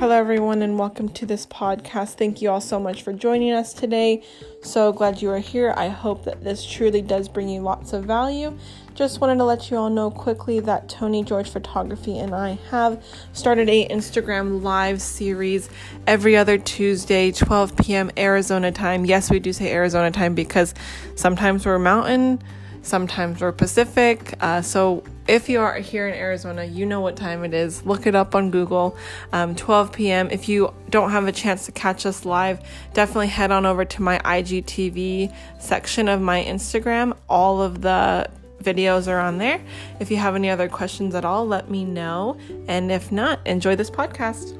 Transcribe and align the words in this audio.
Hello, 0.00 0.16
everyone, 0.16 0.62
and 0.62 0.78
welcome 0.78 1.10
to 1.10 1.26
this 1.26 1.44
podcast. 1.44 2.14
Thank 2.14 2.40
you 2.40 2.48
all 2.48 2.62
so 2.62 2.80
much 2.80 3.02
for 3.02 3.12
joining 3.12 3.52
us 3.52 3.74
today. 3.74 4.22
So 4.62 4.94
glad 4.94 5.20
you 5.20 5.28
are 5.28 5.40
here. 5.40 5.74
I 5.76 5.88
hope 5.88 6.24
that 6.24 6.42
this 6.42 6.64
truly 6.64 7.02
does 7.02 7.28
bring 7.28 7.50
you 7.50 7.60
lots 7.60 7.92
of 7.92 8.04
value. 8.04 8.56
Just 8.94 9.20
wanted 9.20 9.36
to 9.36 9.44
let 9.44 9.70
you 9.70 9.76
all 9.76 9.90
know 9.90 10.10
quickly 10.10 10.58
that 10.60 10.88
Tony 10.88 11.22
George 11.22 11.50
Photography 11.50 12.18
and 12.18 12.34
I 12.34 12.58
have 12.70 13.04
started 13.34 13.68
a 13.68 13.86
Instagram 13.88 14.62
live 14.62 15.02
series 15.02 15.68
every 16.06 16.34
other 16.34 16.56
Tuesday, 16.56 17.30
12 17.30 17.76
p.m. 17.76 18.10
Arizona 18.16 18.72
time. 18.72 19.04
Yes, 19.04 19.30
we 19.30 19.38
do 19.38 19.52
say 19.52 19.70
Arizona 19.70 20.10
time 20.10 20.34
because 20.34 20.72
sometimes 21.14 21.66
we're 21.66 21.78
mountain 21.78 22.42
sometimes 22.82 23.40
we're 23.40 23.52
Pacific. 23.52 24.34
Uh, 24.40 24.62
so 24.62 25.02
if 25.30 25.48
you 25.48 25.60
are 25.60 25.78
here 25.78 26.08
in 26.08 26.14
Arizona, 26.14 26.64
you 26.64 26.84
know 26.84 27.00
what 27.00 27.14
time 27.14 27.44
it 27.44 27.54
is. 27.54 27.86
Look 27.86 28.08
it 28.08 28.16
up 28.16 28.34
on 28.34 28.50
Google, 28.50 28.96
um, 29.32 29.54
12 29.54 29.92
p.m. 29.92 30.28
If 30.28 30.48
you 30.48 30.74
don't 30.90 31.12
have 31.12 31.28
a 31.28 31.32
chance 31.32 31.66
to 31.66 31.72
catch 31.72 32.04
us 32.04 32.24
live, 32.24 32.60
definitely 32.94 33.28
head 33.28 33.52
on 33.52 33.64
over 33.64 33.84
to 33.84 34.02
my 34.02 34.18
IGTV 34.18 35.32
section 35.60 36.08
of 36.08 36.20
my 36.20 36.42
Instagram. 36.42 37.16
All 37.28 37.62
of 37.62 37.80
the 37.80 38.28
videos 38.60 39.06
are 39.06 39.20
on 39.20 39.38
there. 39.38 39.62
If 40.00 40.10
you 40.10 40.16
have 40.16 40.34
any 40.34 40.50
other 40.50 40.68
questions 40.68 41.14
at 41.14 41.24
all, 41.24 41.46
let 41.46 41.70
me 41.70 41.84
know. 41.84 42.36
And 42.66 42.90
if 42.90 43.12
not, 43.12 43.38
enjoy 43.46 43.76
this 43.76 43.88
podcast. 43.88 44.56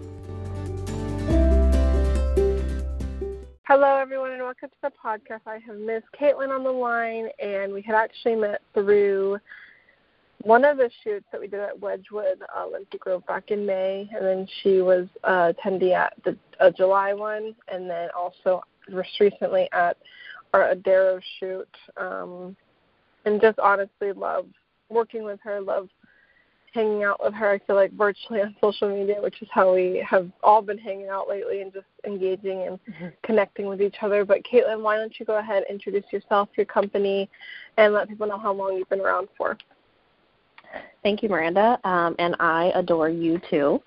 Hello, 3.66 3.96
everyone, 3.96 4.30
and 4.30 4.42
welcome 4.42 4.68
to 4.68 4.76
the 4.82 4.92
podcast. 5.04 5.40
I 5.46 5.58
have 5.66 5.76
Miss 5.78 6.04
Caitlin 6.16 6.50
on 6.50 6.62
the 6.62 6.70
line, 6.70 7.28
and 7.40 7.72
we 7.72 7.82
had 7.82 7.96
actually 7.96 8.36
met 8.36 8.62
through 8.72 9.40
one 10.42 10.64
of 10.64 10.76
the 10.76 10.90
shoots 11.04 11.26
that 11.32 11.40
we 11.40 11.46
did 11.46 11.60
at 11.60 11.78
Wedgewood 11.78 12.42
uh, 12.56 12.66
Lindsay 12.66 12.98
Grove 12.98 13.26
back 13.26 13.50
in 13.50 13.66
May, 13.66 14.08
and 14.14 14.24
then 14.24 14.48
she 14.62 14.80
was 14.80 15.06
uh, 15.24 15.52
attending 15.56 15.92
at 15.92 16.14
the 16.24 16.36
uh, 16.60 16.70
July 16.70 17.12
one, 17.12 17.54
and 17.72 17.88
then 17.88 18.08
also 18.16 18.62
just 18.90 19.20
recently 19.20 19.68
at 19.72 19.96
our 20.54 20.74
Adaro 20.74 21.20
shoot. 21.38 21.68
Um, 21.96 22.56
and 23.24 23.40
just 23.40 23.58
honestly 23.58 24.12
love 24.12 24.46
working 24.88 25.24
with 25.24 25.40
her, 25.42 25.60
love 25.60 25.88
hanging 26.72 27.02
out 27.02 27.22
with 27.22 27.34
her. 27.34 27.50
I 27.50 27.58
feel 27.58 27.76
like 27.76 27.92
virtually 27.92 28.40
on 28.40 28.54
social 28.60 28.88
media, 28.88 29.20
which 29.20 29.42
is 29.42 29.48
how 29.50 29.74
we 29.74 30.04
have 30.08 30.30
all 30.42 30.62
been 30.62 30.78
hanging 30.78 31.08
out 31.08 31.28
lately 31.28 31.62
and 31.62 31.72
just 31.72 31.86
engaging 32.06 32.62
and 32.62 32.78
mm-hmm. 32.88 33.06
connecting 33.22 33.66
with 33.66 33.82
each 33.82 33.96
other. 34.02 34.24
But 34.24 34.44
Caitlin, 34.44 34.82
why 34.82 34.96
don't 34.96 35.18
you 35.18 35.26
go 35.26 35.38
ahead, 35.38 35.64
and 35.68 35.80
introduce 35.80 36.10
yourself, 36.12 36.48
your 36.56 36.66
company, 36.66 37.28
and 37.76 37.92
let 37.92 38.08
people 38.08 38.26
know 38.26 38.38
how 38.38 38.52
long 38.52 38.76
you've 38.76 38.88
been 38.88 39.00
around 39.00 39.28
for. 39.36 39.58
Thank 41.02 41.22
you, 41.22 41.28
Miranda, 41.28 41.78
um, 41.84 42.14
and 42.18 42.36
I 42.40 42.72
adore 42.74 43.08
you 43.08 43.40
too. 43.50 43.80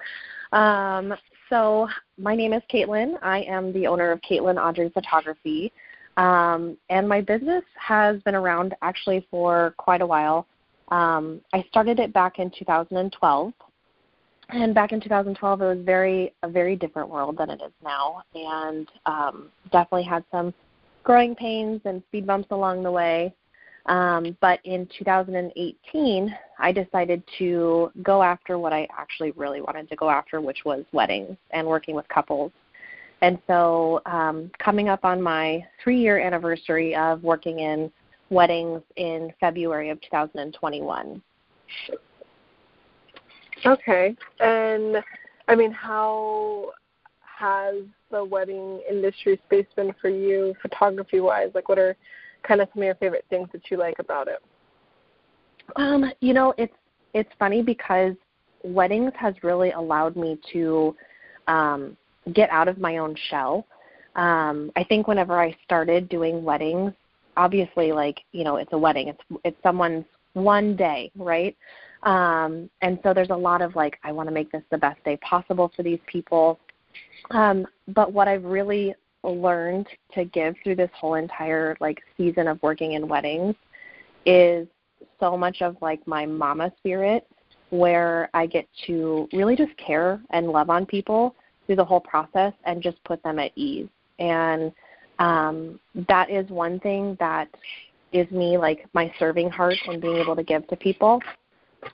Um, 0.52 1.14
so 1.50 1.88
my 2.18 2.36
name 2.36 2.54
is 2.54 2.64
Caitlin. 2.72 3.16
I 3.22 3.42
am 3.42 3.72
the 3.74 3.86
owner 3.86 4.12
of 4.12 4.20
Caitlin 4.22 4.58
Audrey 4.58 4.90
Photography. 4.90 5.72
Um, 6.18 6.78
and 6.90 7.08
my 7.08 7.22
business 7.22 7.64
has 7.76 8.22
been 8.22 8.36
around 8.36 8.76
actually 8.82 9.28
for 9.30 9.74
quite 9.78 10.02
a 10.02 10.06
while. 10.06 10.48
Um, 10.90 11.42
I 11.54 11.64
started 11.70 12.00
it 12.00 12.14
back 12.14 12.40
in 12.40 12.52
2012, 12.58 13.54
and 14.50 14.76
back 14.76 14.92
in 14.92 15.00
2012, 15.00 15.62
it 15.62 15.66
was 15.66 15.86
very 15.86 16.34
a 16.44 16.50
very 16.50 16.76
different 16.76 17.10
world 17.10 17.38
than 17.38 17.50
it 17.50 17.62
is 17.66 17.72
now, 17.84 18.22
and 18.36 18.88
um, 19.06 19.50
definitely 19.72 20.04
had 20.04 20.24
some 20.32 20.54
growing 21.04 21.36
pains 21.36 21.82
and 21.86 22.04
speed 22.08 22.28
bumps 22.28 22.50
along 22.52 22.84
the 22.84 22.92
way. 22.92 23.34
Um, 23.86 24.38
but 24.40 24.60
in 24.64 24.88
2018, 24.98 26.36
I 26.58 26.72
decided 26.72 27.22
to 27.38 27.92
go 28.02 28.24
after 28.24 28.58
what 28.58 28.72
I 28.72 28.88
actually 28.98 29.32
really 29.32 29.62
wanted 29.62 29.90
to 29.90 29.96
go 29.96 30.10
after, 30.10 30.40
which 30.40 30.60
was 30.64 30.86
weddings 30.94 31.36
and 31.52 31.68
working 31.68 31.96
with 31.96 32.08
couples. 32.08 32.52
And 33.22 33.40
so, 33.48 34.02
um, 34.06 34.52
coming 34.60 34.90
up 34.90 35.04
on 35.04 35.22
my 35.22 35.66
three 35.84 36.00
year 36.00 36.20
anniversary 36.20 36.96
of 36.96 37.24
working 37.24 37.60
in 37.60 37.92
weddings 38.30 38.82
in 38.96 39.32
February 39.40 39.90
of 39.90 40.02
2021. 40.02 41.22
Okay. 43.66 44.16
And 44.40 44.98
I 45.48 45.56
mean, 45.56 45.72
how 45.72 46.72
has 47.22 47.76
the 48.12 48.24
wedding 48.24 48.82
industry 48.90 49.40
space 49.46 49.68
been 49.76 49.94
for 50.02 50.10
you, 50.10 50.54
photography 50.62 51.20
wise? 51.20 51.50
Like, 51.54 51.70
what 51.70 51.80
are 51.80 51.96
kind 52.44 52.62
of 52.62 52.68
some 52.74 52.82
of 52.82 52.86
your 52.86 52.96
favorite 52.96 53.26
things 53.30 53.50
that 53.54 53.62
you 53.70 53.78
like 53.78 54.00
about 54.00 54.28
it? 54.28 54.40
Um, 55.76 56.12
you 56.20 56.34
know, 56.34 56.54
it's 56.58 56.74
it's 57.14 57.30
funny 57.40 57.62
because 57.62 58.14
weddings 58.64 59.12
has 59.16 59.34
really 59.44 59.72
allowed 59.72 60.16
me 60.16 60.40
to 60.52 60.96
um, 61.48 61.98
get 62.34 62.50
out 62.50 62.68
of 62.68 62.78
my 62.78 62.98
own 62.98 63.16
shell. 63.30 63.66
Um, 64.16 64.72
I 64.76 64.84
think 64.84 65.08
whenever 65.08 65.40
I 65.40 65.56
started 65.66 66.10
doing 66.10 66.44
weddings, 66.44 66.94
obviously 67.38 67.92
like 67.92 68.20
you 68.32 68.44
know 68.44 68.58
it's 68.58 68.74
a 68.74 68.78
wedding 68.78 69.08
it's 69.08 69.42
it's 69.44 69.58
someone's 69.64 70.06
one 70.34 70.76
day 70.76 71.12
right 71.16 71.56
um 72.04 72.70
and 72.82 73.00
so 73.04 73.14
there's 73.14 73.30
a 73.30 73.36
lot 73.36 73.62
of 73.62 73.76
like 73.76 73.98
i 74.04 74.12
want 74.12 74.28
to 74.28 74.34
make 74.34 74.52
this 74.52 74.64
the 74.72 74.78
best 74.78 75.04
day 75.04 75.18
possible 75.18 75.72
for 75.76 75.84
these 75.84 76.00
people 76.06 76.60
um 77.32 77.66
but 77.90 78.12
what 78.12 78.28
i've 78.28 78.44
really 78.44 78.94
learned 79.24 79.88
to 80.14 80.26
give 80.26 80.56
through 80.64 80.76
this 80.76 80.92
whole 80.94 81.16
entire 81.16 81.76
like 81.80 82.02
season 82.18 82.48
of 82.48 82.62
working 82.62 82.94
in 82.94 83.08
weddings 83.08 83.56
is 84.26 84.68
so 85.20 85.38
much 85.38 85.62
of 85.62 85.76
like 85.82 86.06
my 86.08 86.26
mama 86.26 86.72
spirit 86.78 87.28
where 87.70 88.30
i 88.34 88.46
get 88.46 88.68
to 88.86 89.28
really 89.34 89.56
just 89.56 89.76
care 89.78 90.22
and 90.32 90.48
love 90.48 90.70
on 90.70 90.86
people 90.86 91.36
through 91.66 91.76
the 91.76 91.86
whole 91.86 92.00
process 92.00 92.54
and 92.66 92.82
just 92.82 93.04
put 93.04 93.22
them 93.24 93.40
at 93.40 93.52
ease. 93.56 93.88
And 94.20 94.72
um, 95.20 95.80
that 96.08 96.30
is 96.30 96.48
one 96.50 96.80
thing 96.80 97.18
that 97.20 97.48
is 98.12 98.30
me 98.32 98.58
like 98.58 98.86
my 98.94 99.12
serving 99.18 99.50
heart 99.50 99.76
and 99.88 100.02
being 100.02 100.18
able 100.18 100.36
to 100.36 100.44
give 100.44 100.68
to 100.68 100.76
people. 100.76 101.22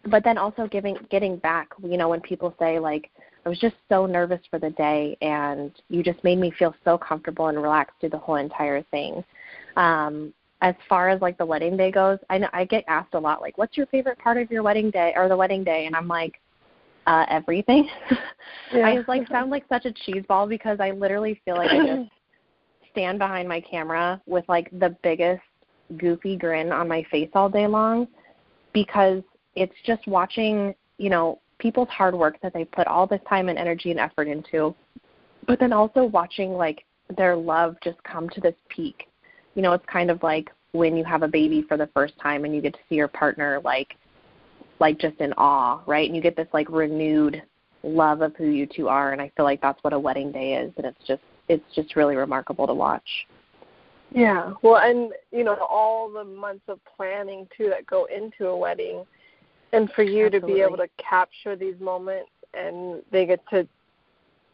But 0.06 0.24
then 0.24 0.38
also 0.38 0.68
giving 0.68 0.98
getting 1.10 1.38
back 1.38 1.70
you 1.82 1.98
know 1.98 2.10
when 2.10 2.22
people 2.22 2.54
say 2.60 2.78
like 2.78 3.10
i 3.46 3.50
was 3.50 3.60
just 3.60 3.76
so 3.88 4.06
nervous 4.06 4.40
for 4.50 4.60
the 4.60 4.70
day 4.72 5.18
and 5.22 5.72
you 5.90 6.04
just 6.04 6.24
made 6.24 6.38
me 6.38 6.52
feel 6.58 6.74
so 6.84 6.98
comfortable 6.98 7.48
and 7.48 7.62
relaxed 7.62 7.96
through 8.00 8.10
the 8.10 8.18
whole 8.18 8.36
entire 8.36 8.82
thing. 8.84 9.24
Um 9.76 10.34
as 10.62 10.76
far 10.90 11.08
as 11.08 11.22
like 11.22 11.38
the 11.38 11.46
wedding 11.46 11.78
day 11.78 11.90
goes 11.90 12.20
i 12.30 12.38
know 12.38 12.50
i 12.52 12.66
get 12.66 12.84
asked 12.90 13.14
a 13.14 13.20
lot 13.20 13.42
like 13.42 13.58
what's 13.58 13.78
your 13.78 13.86
favorite 13.88 14.20
part 14.20 14.38
of 14.38 14.52
your 14.52 14.62
wedding 14.62 14.92
day 14.92 15.14
or 15.16 15.30
the 15.30 15.38
wedding 15.38 15.64
day? 15.64 15.86
And 15.86 15.96
i'm 15.96 16.08
like 16.08 16.40
uh 17.08 17.26
everything. 17.30 17.90
Yeah. 18.74 18.88
i 18.88 18.96
just 18.96 19.08
like 19.08 19.28
sound 19.30 19.50
like 19.50 19.66
such 19.68 19.86
a 19.86 19.92
cheeseball 19.92 20.48
because 20.48 20.80
i 20.80 20.92
literally 20.92 21.42
feel 21.44 21.56
like 21.56 21.72
i 21.72 21.78
just 21.78 22.10
stand 22.92 23.18
behind 23.20 23.48
my 23.48 23.62
camera 23.62 24.22
with 24.28 24.44
like 24.48 24.70
the 24.80 24.96
biggest 25.02 25.42
goofy 25.98 26.36
grin 26.38 26.72
on 26.72 26.88
my 26.88 27.04
face 27.10 27.30
all 27.34 27.50
day 27.50 27.68
long 27.68 28.08
because 28.74 29.24
it's 29.56 29.74
just 29.86 30.06
watching, 30.08 30.74
you 30.98 31.10
know, 31.10 31.40
people's 31.60 31.90
hard 31.90 32.16
work 32.16 32.38
that 32.42 32.54
they 32.54 32.66
put 32.66 32.88
all 32.88 33.06
this 33.06 33.22
time 33.30 33.50
and 33.50 33.60
energy 33.60 33.92
and 33.92 34.00
effort 34.00 34.28
into, 34.28 34.74
but 35.46 35.60
then 35.60 35.74
also 35.74 36.06
watching 36.06 36.54
like 36.54 36.86
their 37.16 37.36
love 37.36 37.76
just 37.84 38.02
come 38.04 38.30
to 38.30 38.42
this 38.42 38.56
peak. 38.70 39.08
You 39.56 39.62
know, 39.62 39.74
it's 39.74 39.86
kind 39.86 40.10
of 40.10 40.24
like 40.24 40.50
when 40.72 40.96
you 40.96 41.04
have 41.04 41.24
a 41.24 41.28
baby 41.28 41.64
for 41.68 41.78
the 41.78 41.90
first 41.94 42.14
time 42.22 42.46
and 42.46 42.56
you 42.56 42.62
get 42.62 42.74
to 42.74 42.80
see 42.88 42.96
your 42.96 43.08
partner 43.08 43.62
like 43.64 43.96
like 44.80 44.98
just 44.98 45.20
in 45.20 45.34
awe, 45.34 45.82
right? 45.88 46.08
And 46.08 46.16
you 46.16 46.22
get 46.22 46.38
this 46.38 46.48
like 46.54 46.70
renewed 46.70 47.44
love 47.84 48.22
of 48.22 48.36
who 48.36 48.46
you 48.46 48.66
two 48.66 48.88
are 48.88 49.12
and 49.12 49.22
I 49.22 49.32
feel 49.36 49.46
like 49.46 49.62
that's 49.62 49.84
what 49.84 49.94
a 49.94 50.00
wedding 50.00 50.32
day 50.32 50.54
is 50.54 50.72
and 50.78 50.86
it's 50.86 51.08
just 51.08 51.22
it's 51.48 51.64
just 51.76 51.96
really 51.96 52.16
remarkable 52.16 52.68
to 52.68 52.74
watch. 52.74 53.28
Yeah. 54.12 54.54
Well, 54.62 54.78
and 54.78 55.12
you 55.32 55.44
know 55.44 55.56
all 55.56 56.10
the 56.12 56.24
months 56.24 56.64
of 56.68 56.80
planning 56.96 57.48
too 57.56 57.70
that 57.70 57.86
go 57.86 58.06
into 58.06 58.48
a 58.48 58.58
wedding, 58.58 59.06
and 59.72 59.92
for 59.92 60.04
you 60.04 60.26
Absolutely. 60.26 60.40
to 60.40 60.56
be 60.56 60.62
able 60.62 60.78
to 60.78 60.88
capture 60.98 61.56
these 61.56 61.80
moments 61.80 62.32
and 62.54 63.02
they 63.12 63.26
get 63.26 63.42
to 63.50 63.68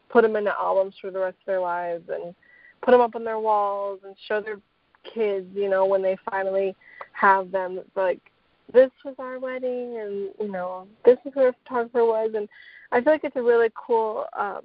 put 0.10 0.22
them 0.22 0.36
into 0.36 0.52
albums 0.52 0.96
for 1.00 1.12
the 1.12 1.20
rest 1.20 1.38
of 1.42 1.46
their 1.46 1.60
lives 1.60 2.04
and 2.10 2.36
put 2.82 2.92
them 2.92 3.02
up 3.02 3.16
on 3.16 3.24
their 3.24 3.40
walls 3.40 4.00
and 4.06 4.16
show 4.28 4.42
their 4.42 4.60
kids, 5.14 5.48
you 5.54 5.70
know, 5.70 5.86
when 5.86 6.02
they 6.02 6.18
finally 6.30 6.76
have 7.14 7.52
them. 7.52 7.82
Like 7.96 8.20
this 8.74 8.92
was 9.04 9.16
our 9.20 9.40
wedding, 9.40 9.98
and 10.00 10.30
you 10.40 10.52
know, 10.52 10.88
this 11.04 11.18
is 11.26 11.36
where 11.36 11.52
the 11.52 11.58
photographer 11.64 12.06
was, 12.06 12.32
and 12.36 12.48
I 12.92 13.02
feel 13.02 13.14
like 13.14 13.24
it's 13.24 13.36
a 13.36 13.42
really 13.42 13.70
cool 13.76 14.26
um 14.38 14.62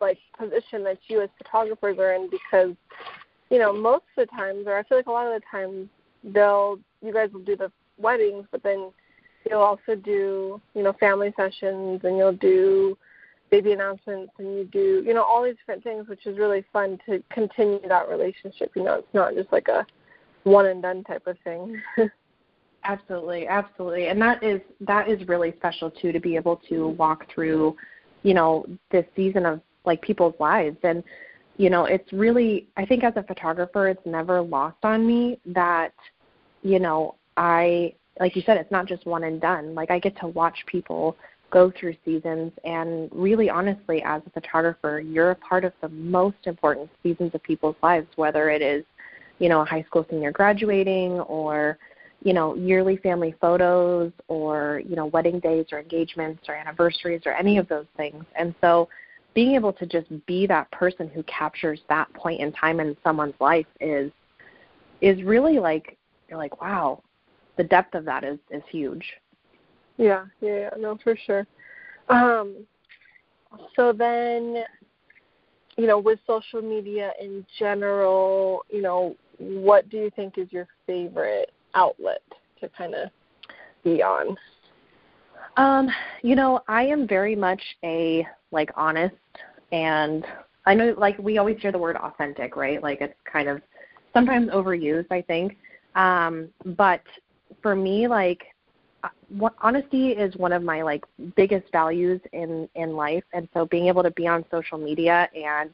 like 0.00 0.18
position 0.38 0.82
that 0.84 0.98
you 1.08 1.20
as 1.20 1.28
photographers 1.38 1.98
are 1.98 2.14
in 2.14 2.30
because 2.30 2.74
you 3.50 3.58
know 3.58 3.72
most 3.72 4.04
of 4.16 4.26
the 4.26 4.36
times 4.36 4.66
or 4.66 4.78
i 4.78 4.82
feel 4.84 4.98
like 4.98 5.06
a 5.06 5.10
lot 5.10 5.26
of 5.26 5.34
the 5.34 5.46
times 5.50 5.88
they'll 6.24 6.78
you 7.02 7.12
guys 7.12 7.28
will 7.32 7.40
do 7.40 7.56
the 7.56 7.70
weddings 8.00 8.46
but 8.50 8.62
then 8.62 8.90
you'll 9.48 9.60
also 9.60 9.94
do 9.94 10.60
you 10.74 10.82
know 10.82 10.92
family 10.94 11.32
sessions 11.36 12.00
and 12.04 12.16
you'll 12.16 12.32
do 12.32 12.96
baby 13.50 13.72
announcements 13.72 14.32
and 14.38 14.56
you 14.56 14.64
do 14.64 15.02
you 15.06 15.14
know 15.14 15.22
all 15.22 15.42
these 15.42 15.56
different 15.56 15.82
things 15.82 16.08
which 16.08 16.26
is 16.26 16.38
really 16.38 16.64
fun 16.72 16.98
to 17.06 17.22
continue 17.30 17.80
that 17.88 18.08
relationship. 18.08 18.70
You 18.74 18.84
know 18.84 18.94
it's 18.94 19.14
not 19.14 19.34
just 19.34 19.52
like 19.52 19.68
a 19.68 19.86
one 20.44 20.66
and 20.66 20.82
done 20.82 21.04
type 21.04 21.26
of 21.26 21.36
thing. 21.44 21.80
Absolutely 22.84 23.46
absolutely. 23.46 24.06
And 24.08 24.18
that 24.22 24.42
is 24.42 24.58
that 24.80 25.06
is 25.06 25.28
really 25.28 25.52
special 25.58 25.90
too 25.90 26.12
to 26.12 26.20
be 26.20 26.34
able 26.34 26.56
to 26.70 26.88
walk 26.88 27.26
through 27.34 27.76
you 28.22 28.34
know, 28.34 28.66
this 28.90 29.04
season 29.16 29.46
of 29.46 29.60
like 29.84 30.00
people's 30.02 30.34
lives. 30.40 30.76
And 30.82 31.02
you 31.56 31.68
know, 31.68 31.84
it's 31.84 32.10
really 32.12 32.68
I 32.76 32.86
think 32.86 33.04
as 33.04 33.12
a 33.16 33.22
photographer 33.22 33.88
it's 33.88 34.04
never 34.06 34.40
lost 34.40 34.78
on 34.82 35.06
me 35.06 35.38
that 35.46 35.92
you 36.62 36.78
know, 36.78 37.16
I 37.40 37.94
like 38.20 38.36
you 38.36 38.42
said 38.44 38.58
it's 38.58 38.70
not 38.70 38.86
just 38.86 39.06
one 39.06 39.24
and 39.24 39.40
done. 39.40 39.74
Like 39.74 39.90
I 39.90 39.98
get 39.98 40.16
to 40.20 40.26
watch 40.26 40.58
people 40.66 41.16
go 41.50 41.72
through 41.80 41.96
seasons 42.04 42.52
and 42.64 43.08
really 43.12 43.48
honestly 43.50 44.02
as 44.04 44.22
a 44.24 44.30
photographer 44.30 45.00
you're 45.00 45.32
a 45.32 45.36
part 45.36 45.64
of 45.64 45.72
the 45.80 45.88
most 45.88 46.36
important 46.44 46.88
seasons 47.02 47.34
of 47.34 47.42
people's 47.42 47.74
lives 47.82 48.06
whether 48.14 48.50
it 48.50 48.62
is 48.62 48.84
you 49.40 49.48
know 49.48 49.62
a 49.62 49.64
high 49.64 49.82
school 49.82 50.06
senior 50.08 50.30
graduating 50.30 51.18
or 51.22 51.76
you 52.22 52.32
know 52.32 52.54
yearly 52.54 52.98
family 52.98 53.34
photos 53.40 54.12
or 54.28 54.80
you 54.86 54.94
know 54.94 55.06
wedding 55.06 55.40
days 55.40 55.66
or 55.72 55.80
engagements 55.80 56.44
or 56.48 56.54
anniversaries 56.54 57.22
or 57.26 57.32
any 57.32 57.58
of 57.58 57.66
those 57.66 57.86
things 57.96 58.24
and 58.38 58.54
so 58.60 58.88
being 59.34 59.56
able 59.56 59.72
to 59.72 59.86
just 59.86 60.06
be 60.26 60.46
that 60.46 60.70
person 60.70 61.08
who 61.08 61.22
captures 61.24 61.80
that 61.88 62.12
point 62.14 62.40
in 62.40 62.52
time 62.52 62.78
in 62.78 62.96
someone's 63.02 63.34
life 63.40 63.66
is 63.80 64.12
is 65.00 65.20
really 65.24 65.58
like 65.58 65.96
you're 66.28 66.38
like 66.38 66.60
wow 66.62 67.02
the 67.60 67.64
depth 67.64 67.94
of 67.94 68.06
that 68.06 68.24
is 68.24 68.38
is 68.50 68.62
huge 68.70 69.04
yeah 69.98 70.24
yeah, 70.40 70.60
yeah 70.60 70.70
no 70.78 70.96
for 71.04 71.14
sure 71.26 71.46
um 72.08 72.56
so 73.76 73.92
then 73.92 74.64
you 75.76 75.86
know 75.86 75.98
with 75.98 76.18
social 76.26 76.62
media 76.62 77.12
in 77.20 77.44
general 77.58 78.64
you 78.70 78.80
know 78.80 79.14
what 79.36 79.86
do 79.90 79.98
you 79.98 80.10
think 80.16 80.38
is 80.38 80.50
your 80.50 80.66
favorite 80.86 81.52
outlet 81.74 82.22
to 82.58 82.66
kind 82.70 82.94
of 82.94 83.10
be 83.84 84.02
on 84.02 84.34
um 85.58 85.90
you 86.22 86.34
know 86.34 86.62
i 86.66 86.82
am 86.82 87.06
very 87.06 87.36
much 87.36 87.60
a 87.84 88.26
like 88.52 88.70
honest 88.74 89.14
and 89.70 90.24
I 90.66 90.74
know 90.74 90.94
like 90.98 91.18
we 91.18 91.38
always 91.38 91.58
hear 91.60 91.72
the 91.72 91.78
word 91.78 91.96
authentic, 91.96 92.54
right? 92.54 92.82
Like 92.82 93.00
it's 93.00 93.14
kind 93.30 93.48
of 93.48 93.62
sometimes 94.12 94.50
overused, 94.50 95.10
I 95.10 95.22
think. 95.22 95.56
Um, 95.94 96.48
but 96.76 97.02
for 97.62 97.74
me, 97.74 98.08
like 98.08 98.42
uh, 99.02 99.08
what, 99.28 99.54
honesty 99.60 100.10
is 100.10 100.34
one 100.36 100.52
of 100.52 100.62
my 100.62 100.82
like 100.82 101.04
biggest 101.36 101.70
values 101.72 102.20
in 102.32 102.68
in 102.74 102.94
life, 102.94 103.24
and 103.32 103.48
so 103.54 103.66
being 103.66 103.86
able 103.86 104.02
to 104.02 104.10
be 104.12 104.26
on 104.26 104.44
social 104.50 104.78
media 104.78 105.28
and 105.34 105.70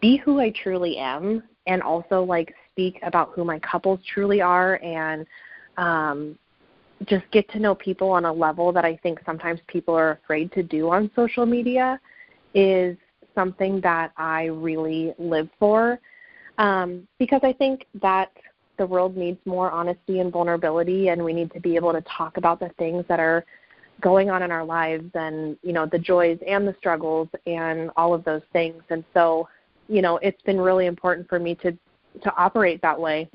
be 0.00 0.16
who 0.16 0.40
I 0.40 0.50
truly 0.50 0.98
am, 0.98 1.42
and 1.66 1.82
also 1.82 2.22
like 2.22 2.54
speak 2.72 2.98
about 3.02 3.32
who 3.34 3.44
my 3.44 3.58
couples 3.60 4.00
truly 4.12 4.40
are, 4.40 4.80
and 4.82 5.26
um, 5.76 6.38
just 7.06 7.24
get 7.30 7.48
to 7.50 7.58
know 7.58 7.74
people 7.74 8.10
on 8.10 8.24
a 8.24 8.32
level 8.32 8.72
that 8.72 8.84
I 8.84 8.96
think 8.96 9.20
sometimes 9.24 9.60
people 9.66 9.94
are 9.94 10.12
afraid 10.22 10.52
to 10.52 10.62
do 10.62 10.90
on 10.90 11.10
social 11.14 11.46
media 11.46 12.00
is 12.54 12.96
something 13.34 13.80
that 13.80 14.12
I 14.16 14.44
really 14.44 15.14
live 15.18 15.48
for. 15.58 15.98
Um, 16.58 17.08
because 17.18 17.40
I 17.42 17.52
think 17.52 17.86
that 18.02 18.30
the 18.82 18.86
world 18.86 19.16
needs 19.16 19.38
more 19.44 19.70
honesty 19.70 20.18
and 20.18 20.32
vulnerability, 20.32 21.10
and 21.10 21.24
we 21.24 21.32
need 21.32 21.52
to 21.52 21.60
be 21.60 21.76
able 21.76 21.92
to 21.92 22.00
talk 22.00 22.36
about 22.36 22.58
the 22.58 22.68
things 22.80 23.04
that 23.08 23.20
are 23.20 23.44
going 24.00 24.28
on 24.28 24.42
in 24.42 24.50
our 24.50 24.64
lives 24.64 25.08
and 25.14 25.56
you 25.62 25.72
know 25.72 25.86
the 25.86 25.98
joys 25.98 26.36
and 26.48 26.66
the 26.66 26.74
struggles 26.80 27.28
and 27.46 27.88
all 27.96 28.12
of 28.12 28.24
those 28.24 28.42
things 28.52 28.82
and 28.90 29.04
so 29.14 29.48
you 29.86 30.02
know 30.02 30.16
it's 30.16 30.42
been 30.42 30.58
really 30.58 30.86
important 30.86 31.28
for 31.28 31.38
me 31.38 31.54
to 31.54 31.70
to 32.20 32.34
operate 32.36 32.82
that 32.82 32.98
way 32.98 33.30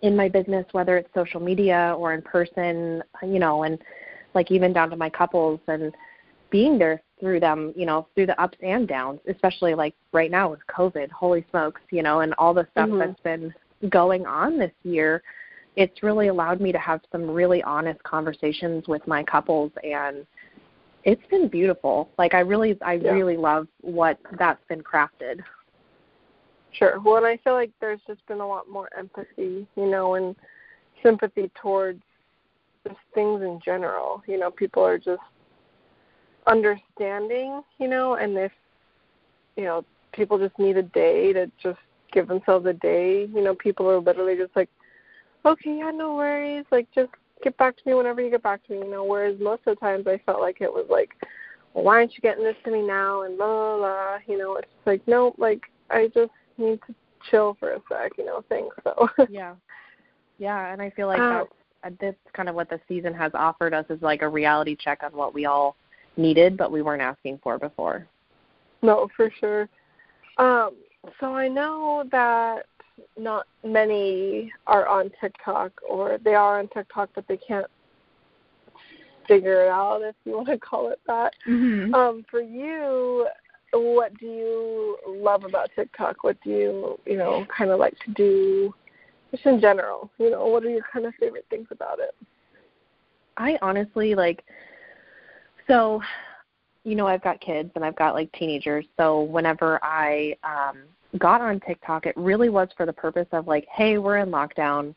in 0.00 0.16
my 0.16 0.30
business 0.30 0.64
whether 0.72 0.96
it's 0.96 1.12
social 1.12 1.40
media 1.40 1.94
or 1.98 2.14
in 2.14 2.22
person 2.22 3.02
you 3.22 3.38
know 3.38 3.64
and 3.64 3.78
like 4.34 4.50
even 4.50 4.72
down 4.72 4.88
to 4.88 4.96
my 4.96 5.10
couples 5.10 5.60
and 5.68 5.92
being 6.48 6.78
there 6.78 7.02
through 7.18 7.40
them, 7.40 7.72
you 7.76 7.86
know, 7.86 8.06
through 8.14 8.26
the 8.26 8.40
ups 8.40 8.58
and 8.62 8.86
downs, 8.88 9.20
especially 9.28 9.74
like 9.74 9.94
right 10.12 10.30
now 10.30 10.50
with 10.50 10.60
COVID, 10.68 11.10
holy 11.10 11.44
smokes, 11.50 11.80
you 11.90 12.02
know, 12.02 12.20
and 12.20 12.34
all 12.34 12.52
the 12.52 12.66
stuff 12.72 12.88
mm-hmm. 12.88 12.98
that's 12.98 13.20
been 13.20 13.54
going 13.88 14.26
on 14.26 14.58
this 14.58 14.72
year, 14.82 15.22
it's 15.76 16.02
really 16.02 16.28
allowed 16.28 16.60
me 16.60 16.72
to 16.72 16.78
have 16.78 17.00
some 17.10 17.28
really 17.30 17.62
honest 17.62 18.02
conversations 18.02 18.86
with 18.88 19.06
my 19.06 19.22
couples 19.22 19.72
and 19.82 20.26
it's 21.04 21.22
been 21.30 21.48
beautiful. 21.48 22.10
Like 22.18 22.34
I 22.34 22.40
really 22.40 22.78
I 22.82 22.94
yeah. 22.94 23.10
really 23.10 23.36
love 23.36 23.66
what 23.80 24.18
that's 24.38 24.62
been 24.68 24.82
crafted. 24.82 25.40
Sure. 26.72 27.00
Well, 27.00 27.16
and 27.16 27.26
I 27.26 27.36
feel 27.38 27.54
like 27.54 27.70
there's 27.80 28.00
just 28.06 28.24
been 28.26 28.40
a 28.40 28.46
lot 28.46 28.68
more 28.68 28.88
empathy, 28.96 29.66
you 29.76 29.86
know, 29.90 30.14
and 30.14 30.34
sympathy 31.02 31.50
towards 31.60 32.02
just 32.86 32.98
things 33.14 33.42
in 33.42 33.60
general. 33.64 34.22
You 34.26 34.38
know, 34.38 34.50
people 34.50 34.84
are 34.84 34.98
just 34.98 35.20
understanding, 36.46 37.62
you 37.78 37.88
know, 37.88 38.14
and 38.14 38.36
if 38.36 38.52
you 39.56 39.64
know 39.64 39.84
people 40.12 40.38
just 40.38 40.58
need 40.58 40.76
a 40.76 40.82
day 40.82 41.32
to 41.32 41.50
just 41.62 41.78
give 42.12 42.28
themselves 42.28 42.66
a 42.66 42.72
day, 42.72 43.28
you 43.32 43.42
know, 43.42 43.54
people 43.54 43.88
are 43.90 44.00
literally 44.00 44.36
just 44.36 44.54
like, 44.54 44.68
okay, 45.44 45.78
yeah, 45.78 45.90
no 45.90 46.14
worries, 46.14 46.64
like 46.70 46.86
just 46.94 47.10
get 47.42 47.56
back 47.56 47.76
to 47.76 47.82
me 47.86 47.94
whenever 47.94 48.20
you 48.20 48.30
get 48.30 48.42
back 48.42 48.64
to 48.66 48.72
me, 48.72 48.78
you 48.78 48.90
know. 48.90 49.04
Whereas 49.04 49.38
most 49.40 49.62
of 49.66 49.76
the 49.76 49.80
times 49.80 50.06
I 50.06 50.20
felt 50.24 50.40
like 50.40 50.60
it 50.60 50.72
was 50.72 50.86
like, 50.88 51.10
well, 51.74 51.84
why 51.84 51.94
aren't 51.94 52.14
you 52.14 52.20
getting 52.20 52.44
this 52.44 52.56
to 52.64 52.70
me 52.70 52.82
now? 52.82 53.22
And 53.22 53.36
la 53.36 53.46
la 53.46 53.76
blah, 53.78 54.18
you 54.26 54.38
know. 54.38 54.56
It's 54.56 54.68
just 54.68 54.86
like 54.86 55.06
no, 55.06 55.34
like 55.38 55.62
I 55.90 56.08
just 56.14 56.32
need 56.58 56.80
to 56.86 56.94
chill 57.30 57.56
for 57.58 57.72
a 57.72 57.82
sec, 57.90 58.12
you 58.18 58.24
know. 58.24 58.44
Things 58.48 58.72
so. 58.84 59.08
yeah, 59.30 59.54
yeah, 60.38 60.72
and 60.72 60.80
I 60.80 60.90
feel 60.90 61.08
like 61.08 61.20
uh, 61.20 61.44
that's 61.82 61.94
that's 62.00 62.16
kind 62.32 62.48
of 62.48 62.54
what 62.54 62.70
the 62.70 62.80
season 62.88 63.12
has 63.14 63.32
offered 63.34 63.74
us 63.74 63.86
is 63.90 64.00
like 64.02 64.22
a 64.22 64.28
reality 64.28 64.76
check 64.76 65.02
on 65.02 65.12
what 65.12 65.34
we 65.34 65.46
all 65.46 65.76
needed 66.16 66.56
but 66.56 66.70
we 66.70 66.82
weren't 66.82 67.02
asking 67.02 67.40
for 67.42 67.58
before. 67.58 68.06
No, 68.82 69.08
for 69.16 69.32
sure. 69.40 69.68
Um, 70.38 70.72
so 71.20 71.34
I 71.34 71.48
know 71.48 72.04
that 72.10 72.66
not 73.18 73.46
many 73.64 74.52
are 74.66 74.86
on 74.86 75.10
TikTok 75.20 75.72
or 75.88 76.18
they 76.24 76.34
are 76.34 76.58
on 76.58 76.68
TikTok 76.68 77.10
but 77.14 77.26
they 77.28 77.36
can't 77.36 77.66
figure 79.26 79.64
it 79.64 79.68
out 79.68 80.02
if 80.02 80.14
you 80.24 80.32
want 80.36 80.48
to 80.48 80.58
call 80.58 80.90
it 80.90 81.00
that. 81.06 81.34
Mm-hmm. 81.46 81.94
Um, 81.94 82.24
for 82.30 82.40
you, 82.40 83.26
what 83.72 84.16
do 84.18 84.26
you 84.26 84.98
love 85.08 85.44
about 85.44 85.70
TikTok? 85.74 86.24
What 86.24 86.36
do 86.42 86.50
you, 86.50 87.00
you 87.06 87.16
know, 87.16 87.46
kind 87.56 87.70
of 87.70 87.78
like 87.78 87.98
to 88.04 88.10
do 88.12 88.74
just 89.30 89.46
in 89.46 89.60
general? 89.60 90.10
You 90.18 90.30
know, 90.30 90.46
what 90.46 90.64
are 90.64 90.70
your 90.70 90.84
kind 90.92 91.06
of 91.06 91.14
favorite 91.18 91.46
things 91.50 91.68
about 91.70 91.98
it? 91.98 92.14
I 93.38 93.58
honestly 93.62 94.14
like 94.14 94.44
so, 95.66 96.02
you 96.84 96.94
know, 96.94 97.06
I've 97.06 97.22
got 97.22 97.40
kids 97.40 97.70
and 97.74 97.84
I've 97.84 97.96
got 97.96 98.14
like 98.14 98.30
teenagers. 98.32 98.84
So 98.96 99.22
whenever 99.22 99.82
I 99.82 100.36
um 100.44 100.82
got 101.18 101.40
on 101.40 101.60
TikTok, 101.60 102.06
it 102.06 102.16
really 102.16 102.48
was 102.48 102.68
for 102.76 102.86
the 102.86 102.92
purpose 102.92 103.26
of 103.32 103.46
like, 103.46 103.66
hey, 103.70 103.98
we're 103.98 104.18
in 104.18 104.30
lockdown. 104.30 104.94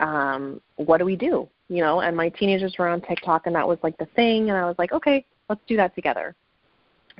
Um, 0.00 0.60
what 0.76 0.98
do 0.98 1.04
we 1.04 1.16
do? 1.16 1.48
You 1.68 1.82
know, 1.82 2.00
and 2.00 2.16
my 2.16 2.28
teenagers 2.30 2.74
were 2.78 2.88
on 2.88 3.00
TikTok 3.02 3.46
and 3.46 3.54
that 3.54 3.66
was 3.66 3.78
like 3.82 3.96
the 3.98 4.06
thing 4.16 4.48
and 4.48 4.58
I 4.58 4.64
was 4.64 4.76
like, 4.78 4.92
okay, 4.92 5.24
let's 5.48 5.60
do 5.66 5.76
that 5.76 5.94
together. 5.94 6.34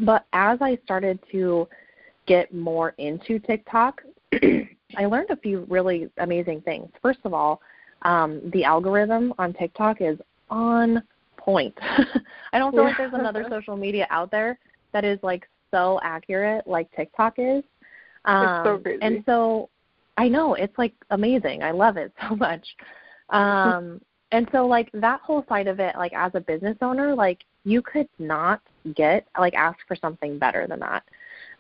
But 0.01 0.27
as 0.33 0.59
I 0.61 0.79
started 0.85 1.19
to 1.33 1.69
get 2.27 2.55
more 2.55 2.95
into 2.99 3.39
TikTok, 3.41 4.03
I 4.33 5.07
learned 5.07 5.31
a 5.31 5.37
few 5.37 5.67
really 5.69 6.09
amazing 6.19 6.63
things. 6.63 6.89
First 7.03 7.21
of 7.25 7.35
all, 7.35 7.61
um, 8.03 8.41
the 8.53 8.65
algorithm 8.65 9.35
on 9.39 9.53
TikTok 9.53 10.01
is 10.01 10.19
on 10.51 11.03
point. 11.49 11.75
I 12.53 12.59
don't 12.59 12.73
feel 12.73 12.83
yeah. 12.83 12.89
like 12.89 12.99
there's 12.99 13.15
another 13.15 13.47
social 13.49 13.75
media 13.75 14.07
out 14.11 14.31
there 14.31 14.59
that 14.93 15.03
is 15.05 15.19
like 15.23 15.49
so 15.71 15.99
accurate 16.03 16.67
like 16.67 16.95
TikTok 16.95 17.35
is. 17.39 17.65
Um, 18.27 18.45
it's 18.45 18.85
so. 18.85 18.99
And 19.01 19.23
so 19.25 19.71
I 20.19 20.29
know 20.29 20.55
it's 20.55 20.77
like 20.77 20.93
amazing. 21.09 21.63
I 21.63 21.71
love 21.71 21.97
it 21.97 22.13
so 22.29 22.37
much. 22.37 22.67
Um, 23.31 24.01
and 24.31 24.47
so 24.53 24.67
like 24.67 24.91
that 24.93 25.21
whole 25.23 25.43
side 25.49 25.69
of 25.69 25.81
it, 25.81 25.97
like 25.97 26.13
as 26.13 26.33
a 26.35 26.41
business 26.41 26.77
owner, 26.83 27.15
like 27.15 27.43
you 27.65 27.81
could 27.81 28.09
not 28.19 28.61
get 28.95 29.27
like 29.39 29.55
ask 29.55 29.79
for 29.87 29.97
something 29.97 30.39
better 30.39 30.67
than 30.67 30.81
that. 30.81 31.03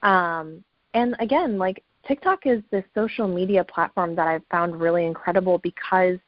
Um, 0.06 0.62
and 0.92 1.16
again, 1.18 1.56
like 1.56 1.82
TikTok 2.06 2.40
is 2.44 2.62
this 2.70 2.84
social 2.94 3.26
media 3.26 3.64
platform 3.64 4.14
that 4.16 4.28
I've 4.28 4.44
found 4.50 4.78
really 4.78 5.06
incredible 5.06 5.58
because 5.58 6.18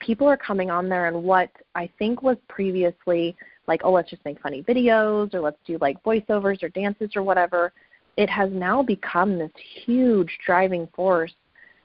people 0.00 0.26
are 0.26 0.36
coming 0.36 0.70
on 0.70 0.88
there 0.88 1.06
and 1.06 1.22
what 1.22 1.50
I 1.74 1.88
think 1.98 2.22
was 2.22 2.36
previously 2.48 3.36
like, 3.66 3.82
oh, 3.84 3.92
let's 3.92 4.10
just 4.10 4.24
make 4.24 4.40
funny 4.40 4.62
videos 4.62 5.32
or 5.32 5.40
let's 5.40 5.58
do 5.66 5.78
like 5.80 6.02
voiceovers 6.02 6.62
or 6.62 6.68
dances 6.70 7.10
or 7.14 7.22
whatever, 7.22 7.72
it 8.16 8.28
has 8.28 8.50
now 8.52 8.82
become 8.82 9.38
this 9.38 9.52
huge 9.84 10.30
driving 10.44 10.88
force 10.94 11.32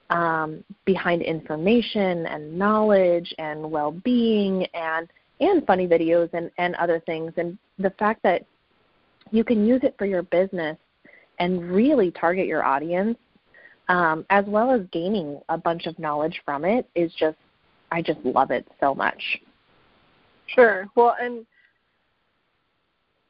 um, 0.09 0.63
behind 0.85 1.21
information 1.21 2.25
and 2.25 2.57
knowledge 2.57 3.33
and 3.37 3.69
well-being 3.69 4.65
and 4.73 5.07
and 5.41 5.65
funny 5.67 5.87
videos 5.87 6.29
and 6.33 6.49
and 6.57 6.75
other 6.75 6.99
things. 7.05 7.31
And 7.37 7.57
the 7.77 7.91
fact 7.91 8.23
that 8.23 8.45
you 9.31 9.43
can 9.43 9.65
use 9.65 9.81
it 9.83 9.95
for 9.97 10.05
your 10.05 10.23
business 10.23 10.77
and 11.39 11.71
really 11.71 12.11
target 12.11 12.47
your 12.47 12.63
audience, 12.63 13.17
um, 13.89 14.25
as 14.29 14.45
well 14.47 14.71
as 14.71 14.81
gaining 14.91 15.39
a 15.49 15.57
bunch 15.57 15.85
of 15.85 15.97
knowledge 15.99 16.41
from 16.45 16.63
it, 16.65 16.87
is 16.95 17.11
just 17.13 17.37
I 17.91 18.01
just 18.01 18.19
love 18.23 18.51
it 18.51 18.67
so 18.79 18.93
much. 18.93 19.39
Sure. 20.47 20.87
Well, 20.95 21.15
and 21.19 21.45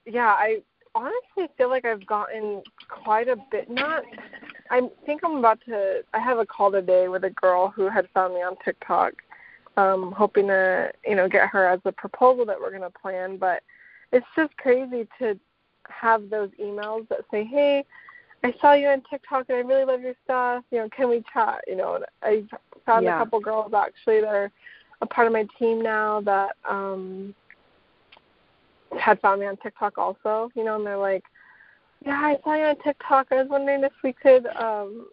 yeah, 0.05 0.27
I 0.27 0.61
honestly 0.93 1.47
feel 1.57 1.69
like 1.69 1.85
I've 1.85 2.05
gotten 2.05 2.61
quite 2.89 3.27
a 3.27 3.35
bit. 3.51 3.69
Not, 3.69 4.03
I 4.69 4.81
think 5.05 5.21
I'm 5.23 5.37
about 5.37 5.59
to. 5.65 6.03
I 6.13 6.19
have 6.19 6.39
a 6.39 6.45
call 6.45 6.71
today 6.71 7.07
with 7.07 7.23
a 7.23 7.29
girl 7.31 7.69
who 7.69 7.89
had 7.89 8.07
found 8.13 8.33
me 8.33 8.41
on 8.41 8.55
TikTok, 8.63 9.13
um, 9.77 10.11
hoping 10.11 10.47
to 10.47 10.91
you 11.05 11.15
know 11.15 11.27
get 11.27 11.49
her 11.49 11.67
as 11.67 11.79
a 11.85 11.91
proposal 11.91 12.45
that 12.45 12.59
we're 12.59 12.71
gonna 12.71 12.89
plan. 12.89 13.37
But 13.37 13.63
it's 14.11 14.25
just 14.35 14.55
crazy 14.57 15.07
to 15.19 15.39
have 15.89 16.29
those 16.29 16.49
emails 16.59 17.07
that 17.09 17.21
say, 17.31 17.43
"Hey, 17.43 17.85
I 18.45 18.53
saw 18.61 18.73
you 18.73 18.87
on 18.89 19.01
TikTok 19.09 19.47
and 19.49 19.57
I 19.57 19.61
really 19.61 19.85
love 19.85 20.01
your 20.01 20.13
stuff. 20.23 20.63
You 20.69 20.77
know, 20.77 20.89
can 20.89 21.09
we 21.09 21.23
chat?" 21.33 21.61
You 21.65 21.77
know, 21.77 21.99
I 22.21 22.43
found 22.85 23.05
yeah. 23.05 23.15
a 23.15 23.17
couple 23.17 23.39
girls 23.39 23.73
actually 23.73 24.21
that 24.21 24.27
are 24.27 24.51
a 25.01 25.05
part 25.07 25.25
of 25.25 25.33
my 25.33 25.47
team 25.57 25.81
now 25.81 26.21
that 26.21 26.55
um 26.69 27.33
had 28.99 29.19
found 29.19 29.41
me 29.41 29.47
on 29.47 29.57
TikTok 29.57 29.97
also, 29.97 30.51
you 30.55 30.63
know, 30.63 30.75
and 30.75 30.85
they're 30.85 30.95
like, 30.95 31.23
Yeah, 32.05 32.21
I 32.21 32.37
saw 32.43 32.53
you 32.53 32.65
on 32.65 32.75
TikTok. 32.83 33.27
I 33.31 33.41
was 33.41 33.47
wondering 33.49 33.83
if 33.83 33.93
we 34.03 34.13
could 34.13 34.45
um 34.57 35.07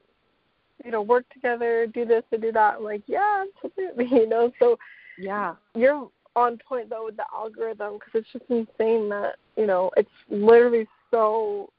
you 0.85 0.91
know, 0.91 1.01
work 1.01 1.25
together, 1.33 1.87
do 1.87 2.05
this 2.05 2.25
and 2.33 2.43
do 2.43 2.53
that. 2.53 2.75
I'm 2.75 2.85
like, 2.85 3.03
yeah, 3.07 3.45
absolutely, 3.65 4.07
you 4.11 4.29
know. 4.29 4.53
So 4.59 4.79
yeah, 5.17 5.55
you're 5.75 6.11
on 6.37 6.59
point 6.69 6.91
though 6.91 7.07
with 7.07 7.17
the 7.17 7.25
algorithm 7.35 7.95
because 7.95 8.13
it's 8.15 8.33
just 8.33 8.45
insane 8.51 9.09
that 9.09 9.37
you 9.57 9.67
know 9.67 9.91
it's 9.97 10.11
literally 10.29 10.87
so 11.11 11.71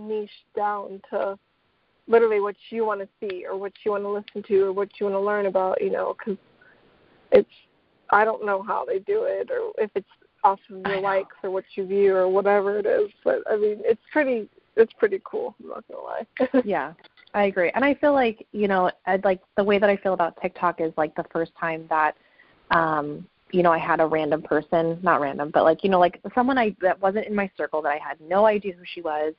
niche 0.00 0.30
down 0.56 1.00
to 1.10 1.38
literally 2.08 2.40
what 2.40 2.56
you 2.70 2.84
want 2.84 3.00
to 3.00 3.08
see 3.20 3.44
or 3.46 3.56
what 3.56 3.72
you 3.84 3.92
want 3.92 4.04
to 4.04 4.08
listen 4.08 4.42
to 4.48 4.64
or 4.64 4.72
what 4.72 4.88
you 4.98 5.06
want 5.06 5.14
to 5.14 5.20
learn 5.20 5.46
about. 5.46 5.80
You 5.80 5.90
know, 5.90 6.16
because 6.18 6.38
it's 7.32 7.50
I 8.10 8.24
don't 8.24 8.44
know 8.44 8.62
how 8.62 8.84
they 8.84 8.98
do 8.98 9.24
it 9.24 9.50
or 9.50 9.72
if 9.78 9.90
it's 9.94 10.08
off 10.42 10.58
of 10.70 10.86
your 10.86 11.00
likes 11.00 11.36
or 11.42 11.50
what 11.50 11.64
you 11.74 11.86
view 11.86 12.16
or 12.16 12.28
whatever 12.28 12.78
it 12.78 12.86
is. 12.86 13.10
But 13.24 13.42
I 13.50 13.56
mean, 13.56 13.78
it's 13.84 14.00
pretty 14.12 14.48
it's 14.76 14.92
pretty 14.94 15.20
cool. 15.24 15.54
I'm 15.62 15.68
not 15.68 15.84
gonna 15.88 16.02
lie. 16.02 16.62
yeah, 16.64 16.92
I 17.34 17.44
agree, 17.44 17.70
and 17.74 17.84
I 17.84 17.94
feel 17.94 18.12
like 18.12 18.46
you 18.52 18.68
know, 18.68 18.90
I'd 19.06 19.24
like 19.24 19.40
the 19.56 19.64
way 19.64 19.78
that 19.78 19.90
I 19.90 19.96
feel 19.96 20.14
about 20.14 20.40
TikTok 20.40 20.80
is 20.80 20.92
like 20.96 21.14
the 21.14 21.24
first 21.32 21.52
time 21.58 21.86
that, 21.90 22.16
um, 22.70 23.26
you 23.50 23.62
know, 23.62 23.72
I 23.72 23.78
had 23.78 24.00
a 24.00 24.06
random 24.06 24.42
person, 24.42 24.98
not 25.02 25.20
random, 25.20 25.50
but 25.52 25.64
like 25.64 25.84
you 25.84 25.90
know, 25.90 26.00
like 26.00 26.20
someone 26.34 26.58
I 26.58 26.74
that 26.80 27.00
wasn't 27.00 27.26
in 27.26 27.34
my 27.34 27.50
circle 27.56 27.82
that 27.82 27.90
I 27.90 27.98
had 27.98 28.20
no 28.20 28.46
idea 28.46 28.72
who 28.72 28.84
she 28.94 29.02
was, 29.02 29.34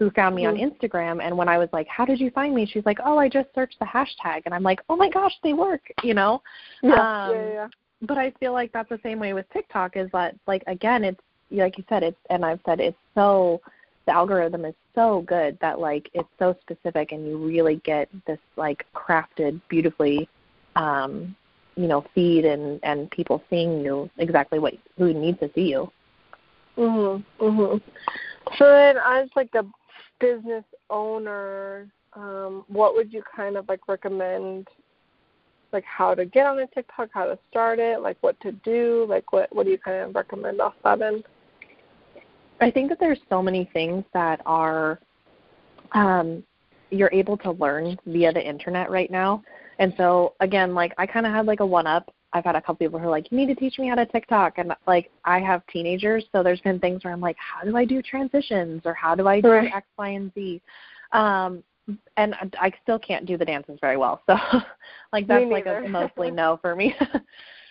who 0.00 0.10
found 0.10 0.34
me 0.34 0.42
mm-hmm. 0.42 0.60
on 0.60 0.70
Instagram, 0.70 1.22
and 1.22 1.36
when 1.36 1.48
I 1.48 1.58
was 1.58 1.68
like, 1.72 1.86
"How 1.86 2.04
did 2.04 2.18
you 2.18 2.32
find 2.32 2.52
me?" 2.52 2.66
She's 2.66 2.84
like, 2.84 2.98
"Oh, 3.04 3.18
I 3.18 3.28
just 3.28 3.48
searched 3.54 3.78
the 3.78 3.86
hashtag," 3.86 4.42
and 4.46 4.54
I'm 4.54 4.64
like, 4.64 4.80
"Oh 4.88 4.96
my 4.96 5.08
gosh, 5.08 5.34
they 5.44 5.52
work," 5.52 5.82
you 6.02 6.14
know. 6.14 6.42
Yeah, 6.82 6.94
um, 6.94 7.34
yeah, 7.36 7.52
yeah 7.52 7.68
but 8.02 8.18
I 8.18 8.32
feel 8.40 8.52
like 8.52 8.72
that's 8.72 8.88
the 8.88 9.00
same 9.02 9.18
way 9.18 9.32
with 9.32 9.46
TikTok 9.52 9.96
is 9.96 10.10
that 10.12 10.34
like 10.46 10.62
again 10.66 11.04
it's 11.04 11.20
like 11.50 11.76
you 11.78 11.84
said 11.88 12.02
it's 12.02 12.16
and 12.30 12.44
I've 12.44 12.60
said 12.64 12.80
it's 12.80 12.96
so 13.14 13.60
the 14.06 14.12
algorithm 14.12 14.64
is 14.64 14.74
so 14.94 15.22
good 15.26 15.58
that 15.60 15.78
like 15.78 16.08
it's 16.14 16.28
so 16.38 16.56
specific 16.62 17.12
and 17.12 17.26
you 17.26 17.36
really 17.36 17.76
get 17.84 18.08
this 18.26 18.38
like 18.56 18.86
crafted 18.94 19.60
beautifully 19.68 20.28
um 20.76 21.34
you 21.76 21.86
know 21.86 22.04
feed 22.14 22.44
and 22.44 22.80
and 22.82 23.10
people 23.10 23.42
seeing 23.50 23.80
you 23.84 24.08
exactly 24.18 24.58
what 24.58 24.74
who 24.96 25.12
needs 25.12 25.38
to 25.40 25.50
see 25.54 25.68
you 25.68 25.90
mhm 26.78 27.22
mhm 27.40 27.80
so 28.56 28.64
then 28.64 28.96
as 29.04 29.28
like 29.36 29.50
a 29.54 29.64
business 30.20 30.64
owner 30.90 31.88
um 32.14 32.64
what 32.68 32.94
would 32.94 33.12
you 33.12 33.22
kind 33.34 33.56
of 33.56 33.68
like 33.68 33.88
recommend 33.88 34.68
like 35.72 35.84
how 35.84 36.14
to 36.14 36.24
get 36.24 36.46
on 36.46 36.58
a 36.58 36.66
TikTok, 36.68 37.10
how 37.12 37.24
to 37.24 37.38
start 37.48 37.78
it, 37.78 38.00
like 38.00 38.16
what 38.20 38.38
to 38.40 38.52
do, 38.52 39.06
like 39.08 39.32
what 39.32 39.54
what 39.54 39.64
do 39.64 39.70
you 39.70 39.78
kind 39.78 39.98
of 39.98 40.14
recommend 40.14 40.60
off 40.60 40.74
that 40.84 41.00
end? 41.00 41.24
I 42.60 42.70
think 42.70 42.88
that 42.90 42.98
there's 43.00 43.20
so 43.28 43.42
many 43.42 43.70
things 43.72 44.04
that 44.12 44.40
are 44.46 45.00
um 45.92 46.42
you're 46.90 47.10
able 47.12 47.36
to 47.38 47.52
learn 47.52 47.96
via 48.06 48.32
the 48.32 48.44
internet 48.44 48.90
right 48.90 49.10
now. 49.10 49.42
And 49.78 49.94
so 49.96 50.34
again, 50.40 50.74
like 50.74 50.92
I 50.98 51.06
kind 51.06 51.26
of 51.26 51.32
had 51.32 51.46
like 51.46 51.60
a 51.60 51.66
one 51.66 51.86
up. 51.86 52.12
I've 52.32 52.44
had 52.44 52.54
a 52.54 52.60
couple 52.60 52.76
people 52.76 52.98
who 52.98 53.06
are 53.06 53.10
like, 53.10 53.30
"You 53.30 53.38
need 53.38 53.46
to 53.46 53.54
teach 53.54 53.78
me 53.78 53.88
how 53.88 53.96
to 53.96 54.06
TikTok," 54.06 54.58
and 54.58 54.74
like 54.86 55.10
I 55.24 55.40
have 55.40 55.66
teenagers, 55.66 56.24
so 56.32 56.42
there's 56.42 56.60
been 56.60 56.78
things 56.78 57.04
where 57.04 57.12
I'm 57.12 57.20
like, 57.20 57.36
"How 57.38 57.64
do 57.64 57.76
I 57.76 57.84
do 57.84 58.02
transitions?" 58.02 58.82
or 58.84 58.94
"How 58.94 59.14
do 59.14 59.26
I 59.26 59.40
do 59.40 59.50
right. 59.50 59.72
X, 59.74 59.86
Y, 59.98 60.08
and 60.08 60.32
Z?" 60.34 60.62
Um, 61.12 61.64
and 62.16 62.34
I 62.60 62.72
still 62.82 62.98
can't 62.98 63.26
do 63.26 63.36
the 63.36 63.44
dances 63.44 63.78
very 63.80 63.96
well. 63.96 64.22
So 64.26 64.36
like 65.12 65.26
that's 65.26 65.50
like 65.50 65.66
a 65.66 65.86
mostly 65.88 66.30
no 66.42 66.58
for 66.60 66.76
me. 66.76 66.94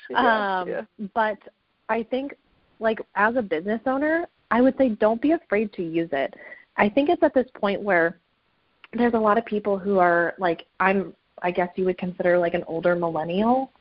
yeah, 0.09 0.59
um 0.59 0.67
yeah. 0.67 0.81
but 1.13 1.37
I 1.87 2.03
think 2.03 2.35
like 2.79 2.99
as 3.15 3.35
a 3.35 3.41
business 3.41 3.81
owner, 3.85 4.27
I 4.51 4.61
would 4.61 4.77
say 4.77 4.89
don't 4.89 5.21
be 5.21 5.31
afraid 5.31 5.71
to 5.73 5.83
use 5.83 6.09
it. 6.11 6.33
I 6.77 6.89
think 6.89 7.09
it's 7.09 7.23
at 7.23 7.33
this 7.33 7.47
point 7.55 7.81
where 7.81 8.19
there's 8.93 9.13
a 9.13 9.19
lot 9.19 9.37
of 9.37 9.45
people 9.45 9.77
who 9.77 9.99
are 9.99 10.33
like 10.37 10.65
I'm 10.79 11.13
I 11.41 11.51
guess 11.51 11.69
you 11.75 11.85
would 11.85 11.97
consider 11.97 12.37
like 12.37 12.53
an 12.53 12.63
older 12.67 12.95
millennial. 12.95 13.71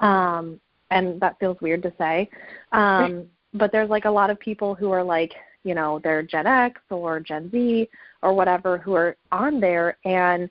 Um 0.00 0.60
and 0.90 1.20
that 1.20 1.38
feels 1.38 1.60
weird 1.60 1.82
to 1.82 1.92
say. 1.98 2.28
Um 2.72 3.26
but 3.54 3.70
there's 3.70 3.90
like 3.90 4.04
a 4.04 4.10
lot 4.10 4.30
of 4.30 4.38
people 4.40 4.74
who 4.74 4.90
are 4.90 5.02
like 5.02 5.32
you 5.62 5.74
know 5.74 6.00
they're 6.02 6.22
Gen 6.22 6.46
X 6.46 6.80
or 6.90 7.20
Gen 7.20 7.50
Z 7.50 7.88
or 8.22 8.34
whatever 8.34 8.78
who 8.78 8.94
are 8.94 9.16
on 9.32 9.60
there. 9.60 9.98
And 10.04 10.50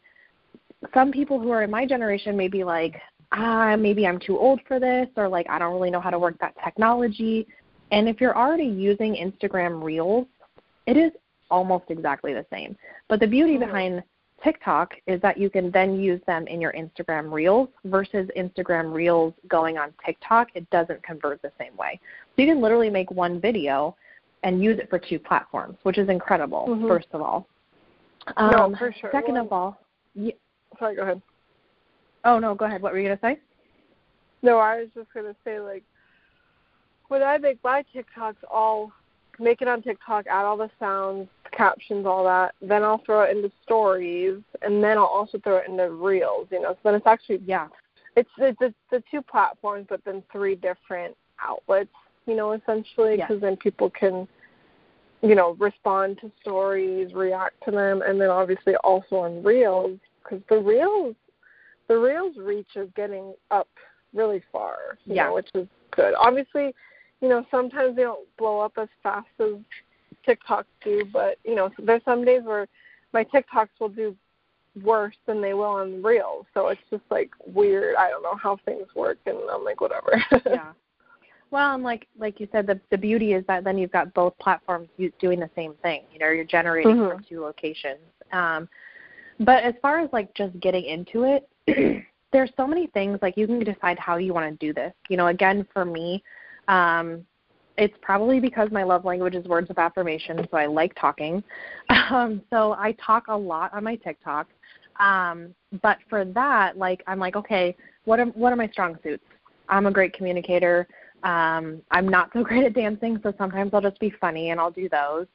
some 0.94 1.12
people 1.12 1.40
who 1.40 1.52
are 1.52 1.64
in 1.64 1.72
my 1.72 1.86
generation 1.86 2.36
may 2.36 2.48
be 2.48 2.64
like 2.64 3.02
ah 3.32 3.76
maybe 3.76 4.06
I'm 4.06 4.20
too 4.20 4.38
old 4.38 4.62
for 4.68 4.80
this 4.80 5.08
or 5.16 5.28
like 5.28 5.50
I 5.50 5.60
don't 5.60 5.74
really 5.74 5.92
know 5.92 6.02
how 6.02 6.10
to 6.10 6.20
work 6.20 6.38
that 6.40 6.56
technology. 6.64 7.48
And 7.92 8.10
if 8.10 8.20
you're 8.20 8.38
already 8.38 8.66
using 8.66 9.16
Instagram 9.16 9.84
Reels 9.84 10.28
it 10.86 10.98
is 10.98 11.12
almost 11.50 11.86
exactly 11.90 12.34
the 12.34 12.46
same. 12.52 12.76
But 13.08 13.20
the 13.20 13.28
beauty 13.28 13.58
behind 13.58 14.04
TikTok 14.44 14.94
is 15.08 15.22
that 15.22 15.38
you 15.38 15.50
can 15.50 15.72
then 15.72 16.00
use 16.00 16.20
them 16.28 16.48
in 16.48 16.60
your 16.60 16.74
Instagram 16.74 17.32
Reels 17.32 17.70
versus 17.86 18.30
Instagram 18.38 18.94
Reels 18.94 19.34
going 19.48 19.78
on 19.78 19.94
TikTok. 20.06 20.50
It 20.54 20.70
doesn't 20.70 21.02
convert 21.04 21.42
the 21.42 21.52
same 21.60 21.76
way. 21.78 22.00
So 22.36 22.42
you 22.42 22.48
can 22.48 22.62
literally 22.62 22.90
make 22.90 23.10
one 23.12 23.40
video 23.40 23.96
and 24.44 24.62
use 24.62 24.80
it 24.80 24.90
for 24.90 25.00
two 25.00 25.20
platforms, 25.20 25.78
which 25.84 25.98
is 25.98 26.10
incredible. 26.10 26.66
Mm-hmm. 26.68 26.88
First 26.88 27.08
of 27.14 27.22
all, 27.22 27.48
um, 28.38 28.52
no, 28.52 28.76
for 28.78 28.94
sure. 29.00 29.10
Second 29.12 29.36
well, 29.36 29.46
of 29.46 29.54
all, 29.54 29.80
sorry, 30.80 30.96
go 30.96 31.04
ahead. 31.04 31.22
Oh 32.26 32.40
no, 32.40 32.56
go 32.56 32.66
ahead. 32.66 32.82
What 32.82 32.94
were 32.94 33.00
you 33.00 33.08
gonna 33.08 33.20
say? 33.22 33.40
No, 34.42 34.58
I 34.58 34.80
was 34.80 34.90
just 34.96 35.14
gonna 35.14 35.36
say 35.46 35.60
like 35.60 35.84
when 37.08 37.24
I 37.24 37.38
make 37.38 37.60
my 37.64 37.84
TikToks, 37.94 38.36
I'll 38.52 38.92
make 39.40 39.62
it 39.62 39.68
on 39.68 39.82
TikTok, 39.82 40.28
add 40.28 40.46
all 40.46 40.58
the 40.58 40.70
sounds, 40.80 41.28
captions, 41.52 42.06
all 42.06 42.24
that. 42.24 42.56
Then 42.62 42.84
I'll 42.84 43.04
throw 43.06 43.24
it 43.24 43.36
into 43.36 43.52
stories, 43.64 44.42
and 44.62 44.84
then 44.84 44.98
I'll 44.98 45.06
also 45.06 45.40
throw 45.40 45.58
it 45.58 45.68
into 45.68 45.90
reels. 45.90 46.48
You 46.52 46.62
know, 46.62 46.74
so 46.74 46.80
then 46.84 46.96
it's 46.96 47.08
actually 47.08 47.42
yeah, 47.46 47.68
it's 48.16 48.30
it's, 48.38 48.58
it's 48.62 48.76
the 48.92 49.04
two 49.10 49.22
platforms, 49.22 49.88
but 49.90 50.04
then 50.06 50.24
three 50.32 50.56
different 50.56 51.16
outlets 51.44 51.90
you 52.26 52.36
know, 52.36 52.54
essentially, 52.54 53.18
because 53.18 53.42
then 53.42 53.58
people 53.58 53.90
can, 53.90 54.28
you 55.22 55.36
know, 55.36 55.56
respond 55.60 56.20
to 56.22 56.32
stories, 56.42 57.14
react 57.14 57.56
to 57.66 57.72
them, 57.72 58.02
and 58.02 58.20
then 58.20 58.30
obviously 58.30 58.76
also 58.78 59.18
on 59.18 59.44
reels, 59.44 59.98
because 60.24 60.42
the 60.50 60.58
reels, 60.58 61.16
the 61.88 61.98
reels 61.98 62.36
reach 62.38 62.68
is 62.76 62.90
getting 62.96 63.34
up 63.52 63.68
really 64.14 64.42
far, 64.52 64.98
you 65.06 65.16
yeah. 65.16 65.26
know, 65.26 65.36
which 65.36 65.50
is 65.56 65.68
good. 65.92 66.14
Obviously, 66.18 66.74
you 67.24 67.30
know, 67.30 67.46
sometimes 67.50 67.96
they 67.96 68.02
don't 68.02 68.28
blow 68.38 68.60
up 68.60 68.74
as 68.78 68.90
fast 69.02 69.30
as 69.40 69.54
TikToks 70.28 70.66
do, 70.84 71.06
but 71.12 71.38
you 71.46 71.56
know, 71.56 71.72
there's 71.80 72.04
some 72.04 72.26
days 72.26 72.44
where 72.44 72.68
my 73.14 73.24
TikToks 73.24 73.70
will 73.80 73.88
do 73.88 74.14
worse 74.84 75.16
than 75.26 75.42
they 75.42 75.54
will 75.54 75.64
on 75.64 76.04
reels. 76.04 76.46
So 76.54 76.68
it's 76.68 76.82
just 76.90 77.04
like 77.10 77.32
weird. 77.48 77.96
I 77.96 78.10
don't 78.10 78.24
know 78.24 78.36
how 78.36 78.58
things 78.66 78.88
work, 78.94 79.20
and 79.26 79.38
I'm 79.50 79.64
like, 79.64 79.80
whatever. 79.80 80.22
yeah. 80.46 80.74
Well, 81.50 81.76
and 81.76 81.84
like 81.84 82.08
like 82.20 82.42
you 82.42 82.48
said, 82.52 82.68
the 82.68 82.78
the 82.92 82.98
beauty 82.98 83.32
is 83.32 83.46
that 83.48 83.64
then 83.64 83.78
you've 83.78 83.92
got 83.94 84.14
both 84.14 84.38
platforms 84.40 84.90
doing 85.20 85.40
the 85.40 85.50
same 85.56 85.76
thing. 85.82 86.04
You 86.12 86.20
know, 86.20 86.30
you're 86.30 86.44
generating 86.44 86.98
mm-hmm. 86.98 87.10
from 87.10 87.24
two 87.24 87.40
locations. 87.40 88.02
Um, 88.34 88.68
but 89.40 89.64
as 89.64 89.76
far 89.82 90.00
as 90.00 90.10
like 90.12 90.34
just 90.34 90.60
getting 90.60 90.84
into 90.84 91.24
it, 91.24 92.06
there's 92.34 92.52
so 92.58 92.68
many 92.68 92.88
things. 92.88 93.20
Like 93.22 93.38
you 93.38 93.48
can 93.48 93.60
decide 93.60 93.98
how 93.98 94.18
you 94.18 94.34
want 94.34 94.60
to 94.60 94.66
do 94.66 94.74
this. 94.74 94.92
You 95.08 95.16
know, 95.16 95.28
again 95.28 95.66
for 95.72 95.86
me, 95.86 96.22
um, 96.68 97.26
it's 97.78 97.96
probably 98.02 98.40
because 98.40 98.70
my 98.72 98.84
love 98.84 99.04
language 99.04 99.36
is 99.36 99.46
words 99.46 99.70
of 99.70 99.78
affirmation, 99.78 100.48
so 100.52 100.58
I 100.58 100.66
like 100.66 100.94
talking. 100.96 101.44
Um, 102.10 102.42
so 102.50 102.74
I 102.74 102.96
talk 103.06 103.26
a 103.28 103.36
lot 103.36 103.74
on 103.74 103.84
my 103.84 103.96
TikTok. 103.96 104.48
Um, 105.00 105.56
but 105.82 105.98
for 106.10 106.26
that, 106.26 106.78
like 106.78 107.02
I'm 107.08 107.18
like, 107.20 107.36
okay, 107.36 107.76
what 108.06 108.20
are 108.20 108.26
what 108.26 108.54
are 108.54 108.56
my 108.56 108.68
strong 108.68 108.98
suits? 109.04 109.24
I'm 109.70 109.86
a 109.86 109.92
great 109.92 110.14
communicator. 110.14 110.88
Um, 111.24 111.82
I'm 111.92 112.08
not 112.08 112.30
so 112.34 112.44
great 112.44 112.66
at 112.66 112.74
dancing, 112.74 113.20
so 113.24 113.34
sometimes 113.38 113.74
I'll 113.74 113.82
just 113.82 114.00
be 114.00 114.12
funny 114.22 114.50
and 114.50 114.60
I'll 114.60 114.72
do 114.72 114.90
those. 114.90 115.28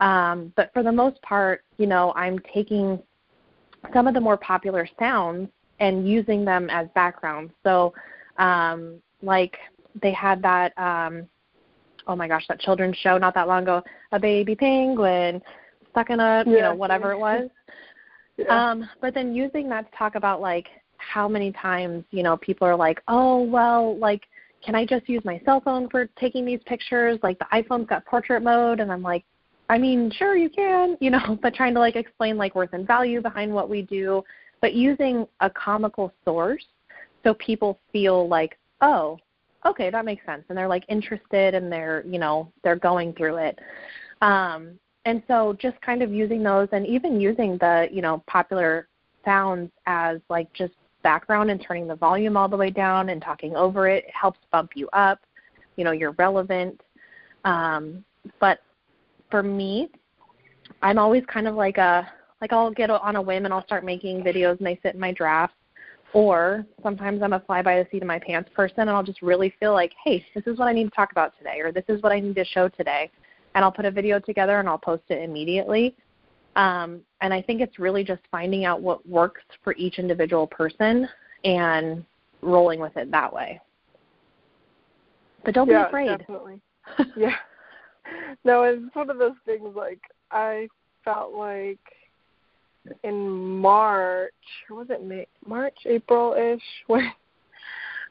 Um, 0.00 0.52
but 0.56 0.72
for 0.72 0.82
the 0.82 0.92
most 0.92 1.20
part, 1.22 1.62
you 1.78 1.86
know, 1.86 2.12
I'm 2.16 2.38
taking 2.52 3.00
some 3.92 4.06
of 4.06 4.14
the 4.14 4.20
more 4.20 4.36
popular 4.36 4.88
sounds 4.98 5.48
and 5.80 6.08
using 6.08 6.44
them 6.44 6.68
as 6.70 6.88
backgrounds. 6.94 7.52
So, 7.62 7.92
um, 8.38 8.96
like 9.22 9.56
they 10.02 10.12
had 10.12 10.42
that 10.42 10.76
um, 10.78 11.28
oh 12.06 12.16
my 12.16 12.28
gosh, 12.28 12.44
that 12.48 12.60
children's 12.60 12.96
show 12.96 13.18
not 13.18 13.34
that 13.34 13.48
long 13.48 13.62
ago, 13.62 13.82
a 14.12 14.20
baby 14.20 14.54
penguin 14.54 15.40
stuck 15.90 16.10
in 16.10 16.20
a 16.20 16.44
you 16.46 16.60
know 16.60 16.74
whatever 16.74 17.12
it 17.12 17.18
was. 17.18 17.48
Yeah. 18.36 18.70
Um, 18.70 18.90
but 19.00 19.14
then 19.14 19.32
using 19.32 19.68
that 19.68 19.88
to 19.88 19.96
talk 19.96 20.16
about 20.16 20.40
like 20.40 20.66
how 20.96 21.28
many 21.28 21.52
times 21.52 22.02
you 22.10 22.24
know 22.24 22.36
people 22.38 22.66
are 22.66 22.74
like, 22.74 23.00
oh 23.06 23.44
well, 23.44 23.96
like 23.98 24.22
can 24.64 24.74
I 24.74 24.84
just 24.84 25.08
use 25.08 25.22
my 25.24 25.40
cell 25.44 25.60
phone 25.60 25.88
for 25.88 26.06
taking 26.18 26.44
these 26.44 26.58
pictures? 26.66 27.20
Like 27.22 27.38
the 27.38 27.46
iPhone's 27.52 27.86
got 27.86 28.04
portrait 28.06 28.42
mode, 28.42 28.80
and 28.80 28.90
I'm 28.90 29.02
like, 29.02 29.24
I 29.68 29.78
mean, 29.78 30.10
sure 30.10 30.36
you 30.36 30.50
can, 30.50 30.96
you 31.00 31.10
know, 31.10 31.38
but 31.42 31.54
trying 31.54 31.74
to 31.74 31.80
like 31.80 31.94
explain 31.94 32.36
like 32.36 32.56
worth 32.56 32.72
and 32.72 32.84
value 32.86 33.20
behind 33.22 33.54
what 33.54 33.70
we 33.70 33.82
do, 33.82 34.24
but 34.60 34.74
using 34.74 35.28
a 35.40 35.48
comical 35.50 36.12
source 36.24 36.64
so 37.22 37.34
people 37.34 37.80
feel 37.92 38.28
like, 38.28 38.58
oh, 38.80 39.18
okay, 39.66 39.90
that 39.90 40.04
makes 40.04 40.24
sense, 40.26 40.44
and 40.48 40.56
they're 40.56 40.68
like 40.68 40.84
interested 40.88 41.54
and 41.54 41.70
they're 41.70 42.04
you 42.06 42.18
know 42.18 42.52
they're 42.62 42.76
going 42.76 43.12
through 43.14 43.36
it. 43.36 43.58
Um, 44.20 44.78
and 45.04 45.22
so 45.28 45.56
just 45.60 45.80
kind 45.82 46.02
of 46.02 46.12
using 46.12 46.42
those 46.42 46.68
and 46.72 46.86
even 46.86 47.20
using 47.20 47.58
the 47.58 47.88
you 47.92 48.02
know 48.02 48.22
popular 48.26 48.88
sounds 49.24 49.70
as 49.86 50.20
like 50.28 50.52
just 50.52 50.74
background 51.02 51.50
and 51.50 51.60
turning 51.60 51.86
the 51.86 51.94
volume 51.94 52.36
all 52.36 52.48
the 52.48 52.56
way 52.56 52.70
down 52.70 53.10
and 53.10 53.20
talking 53.20 53.54
over 53.56 53.88
it, 53.88 54.04
it 54.04 54.14
helps 54.14 54.38
bump 54.50 54.70
you 54.74 54.88
up 54.92 55.20
you 55.76 55.84
know 55.84 55.92
you're 55.92 56.12
relevant. 56.12 56.80
Um, 57.44 58.04
but 58.40 58.60
for 59.30 59.42
me 59.42 59.90
i'm 60.82 60.98
always 60.98 61.24
kind 61.26 61.48
of 61.48 61.54
like 61.54 61.78
a 61.78 62.08
like 62.40 62.52
i'll 62.52 62.70
get 62.70 62.90
on 62.90 63.16
a 63.16 63.22
whim 63.22 63.44
and 63.44 63.54
i'll 63.54 63.64
start 63.64 63.84
making 63.84 64.22
videos 64.22 64.56
and 64.58 64.66
they 64.66 64.78
sit 64.82 64.94
in 64.94 65.00
my 65.00 65.12
drafts 65.12 65.56
or 66.14 66.64
sometimes 66.82 67.22
i'm 67.22 67.34
a 67.34 67.40
fly 67.40 67.60
by 67.60 67.76
the 67.76 67.86
seat 67.90 68.00
of 68.00 68.08
my 68.08 68.18
pants 68.18 68.48
person 68.54 68.80
and 68.80 68.90
i'll 68.90 69.02
just 69.02 69.20
really 69.20 69.52
feel 69.60 69.72
like 69.72 69.92
hey 70.02 70.24
this 70.34 70.44
is 70.46 70.58
what 70.58 70.66
i 70.66 70.72
need 70.72 70.84
to 70.84 70.90
talk 70.90 71.12
about 71.12 71.36
today 71.36 71.60
or 71.60 71.70
this 71.70 71.84
is 71.88 72.02
what 72.02 72.12
i 72.12 72.18
need 72.18 72.34
to 72.34 72.44
show 72.44 72.68
today 72.68 73.10
and 73.54 73.64
I'll 73.64 73.72
put 73.72 73.84
a 73.84 73.90
video 73.90 74.18
together 74.18 74.58
and 74.58 74.68
I'll 74.68 74.78
post 74.78 75.04
it 75.08 75.22
immediately. 75.22 75.94
Um, 76.56 77.00
and 77.20 77.32
I 77.32 77.42
think 77.42 77.60
it's 77.60 77.78
really 77.78 78.04
just 78.04 78.22
finding 78.30 78.64
out 78.64 78.80
what 78.80 79.06
works 79.08 79.42
for 79.62 79.74
each 79.76 79.98
individual 79.98 80.46
person 80.46 81.08
and 81.44 82.04
rolling 82.42 82.80
with 82.80 82.96
it 82.96 83.10
that 83.10 83.32
way. 83.32 83.60
But 85.44 85.54
don't 85.54 85.68
yeah, 85.68 85.84
be 85.84 85.88
afraid. 85.88 86.18
Definitely. 86.18 86.60
yeah. 87.16 87.36
No, 88.44 88.64
it's 88.64 88.94
one 88.94 89.08
of 89.08 89.16
those 89.16 89.32
things 89.46 89.74
like 89.74 89.98
I 90.30 90.68
felt 91.06 91.32
like 91.32 91.78
in 93.02 93.60
March, 93.60 94.32
was 94.70 94.88
it 94.90 95.04
May, 95.04 95.26
March, 95.46 95.76
April 95.86 96.34
ish, 96.34 96.62
when 96.86 97.10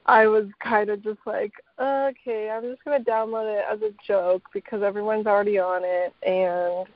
I 0.06 0.28
was 0.28 0.46
kind 0.62 0.90
of 0.90 1.04
just 1.04 1.20
like, 1.26 1.54
okay, 1.80 2.50
I'm 2.50 2.64
just 2.64 2.84
gonna 2.84 3.04
download 3.04 3.60
it 3.60 3.66
as 3.72 3.82
a 3.82 3.94
joke 4.06 4.44
because 4.54 4.84
everyone's 4.84 5.28
already 5.28 5.60
on 5.60 5.82
it, 5.84 6.14
and 6.24 6.88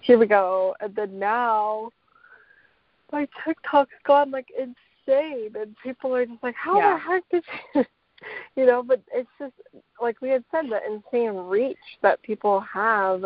here 0.00 0.18
we 0.18 0.26
go. 0.26 0.74
And 0.80 0.94
then 0.94 1.18
now, 1.18 1.90
my 3.12 3.26
TikTok's 3.44 3.90
gone 4.06 4.30
like 4.30 4.48
insane, 4.56 5.52
and 5.58 5.74
people 5.82 6.14
are 6.14 6.26
just 6.26 6.42
like, 6.42 6.54
how 6.54 6.78
Yeah. 6.78 6.94
the 6.94 6.98
heck 6.98 7.28
did 7.30 7.44
you? 7.74 7.84
you 8.56 8.66
know, 8.66 8.82
but 8.82 9.00
it's 9.12 9.28
just 9.38 9.54
like 10.00 10.20
we 10.20 10.28
had 10.28 10.44
said, 10.50 10.66
the 10.68 10.80
insane 10.86 11.36
reach 11.36 11.76
that 12.02 12.22
people 12.22 12.60
have 12.60 13.24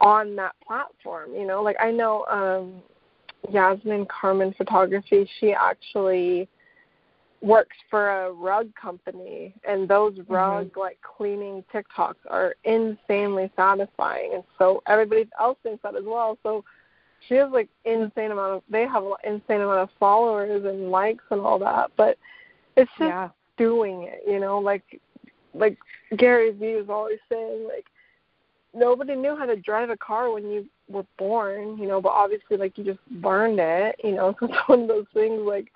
on 0.00 0.36
that 0.36 0.54
platform. 0.66 1.34
You 1.34 1.46
know, 1.46 1.62
like 1.62 1.76
I 1.80 1.90
know 1.90 2.24
um 2.26 2.82
Yasmin 3.52 4.06
Carmen 4.06 4.54
Photography. 4.56 5.28
She 5.40 5.52
actually 5.52 6.48
works 7.40 7.76
for 7.88 8.10
a 8.26 8.32
rug 8.32 8.68
company 8.74 9.54
and 9.66 9.88
those 9.88 10.18
rug 10.28 10.76
like 10.76 10.98
cleaning 11.02 11.64
TikToks 11.72 12.16
are 12.28 12.56
insanely 12.64 13.48
satisfying 13.54 14.32
and 14.34 14.42
so 14.58 14.82
everybody 14.88 15.28
else 15.38 15.56
thinks 15.62 15.80
that 15.84 15.94
as 15.94 16.02
well. 16.04 16.36
So 16.42 16.64
she 17.28 17.34
has 17.34 17.50
like 17.52 17.68
insane 17.84 18.32
amount 18.32 18.54
of 18.54 18.62
they 18.68 18.86
have 18.86 19.04
an 19.04 19.14
insane 19.24 19.60
amount 19.60 19.78
of 19.80 19.88
followers 20.00 20.64
and 20.64 20.90
likes 20.90 21.24
and 21.30 21.40
all 21.40 21.58
that. 21.60 21.92
But 21.96 22.18
it's 22.76 22.90
just 22.98 23.00
Yeah. 23.00 23.28
doing 23.56 24.02
it, 24.04 24.22
you 24.26 24.40
know, 24.40 24.58
like 24.58 25.00
like 25.54 25.78
Gary 26.16 26.50
Vee 26.50 26.66
is 26.72 26.88
always 26.88 27.18
saying 27.30 27.68
like 27.68 27.86
nobody 28.78 29.14
knew 29.16 29.36
how 29.36 29.46
to 29.46 29.56
drive 29.56 29.90
a 29.90 29.96
car 29.96 30.30
when 30.32 30.50
you 30.50 30.66
were 30.88 31.06
born, 31.18 31.76
you 31.78 31.86
know, 31.86 32.00
but 32.00 32.10
obviously 32.10 32.56
like 32.56 32.76
you 32.78 32.84
just 32.84 33.00
learned 33.22 33.58
it, 33.60 33.96
you 34.02 34.12
know, 34.12 34.34
so 34.38 34.46
it's 34.50 34.68
one 34.68 34.82
of 34.82 34.88
those 34.88 35.06
things 35.14 35.40
like 35.44 35.70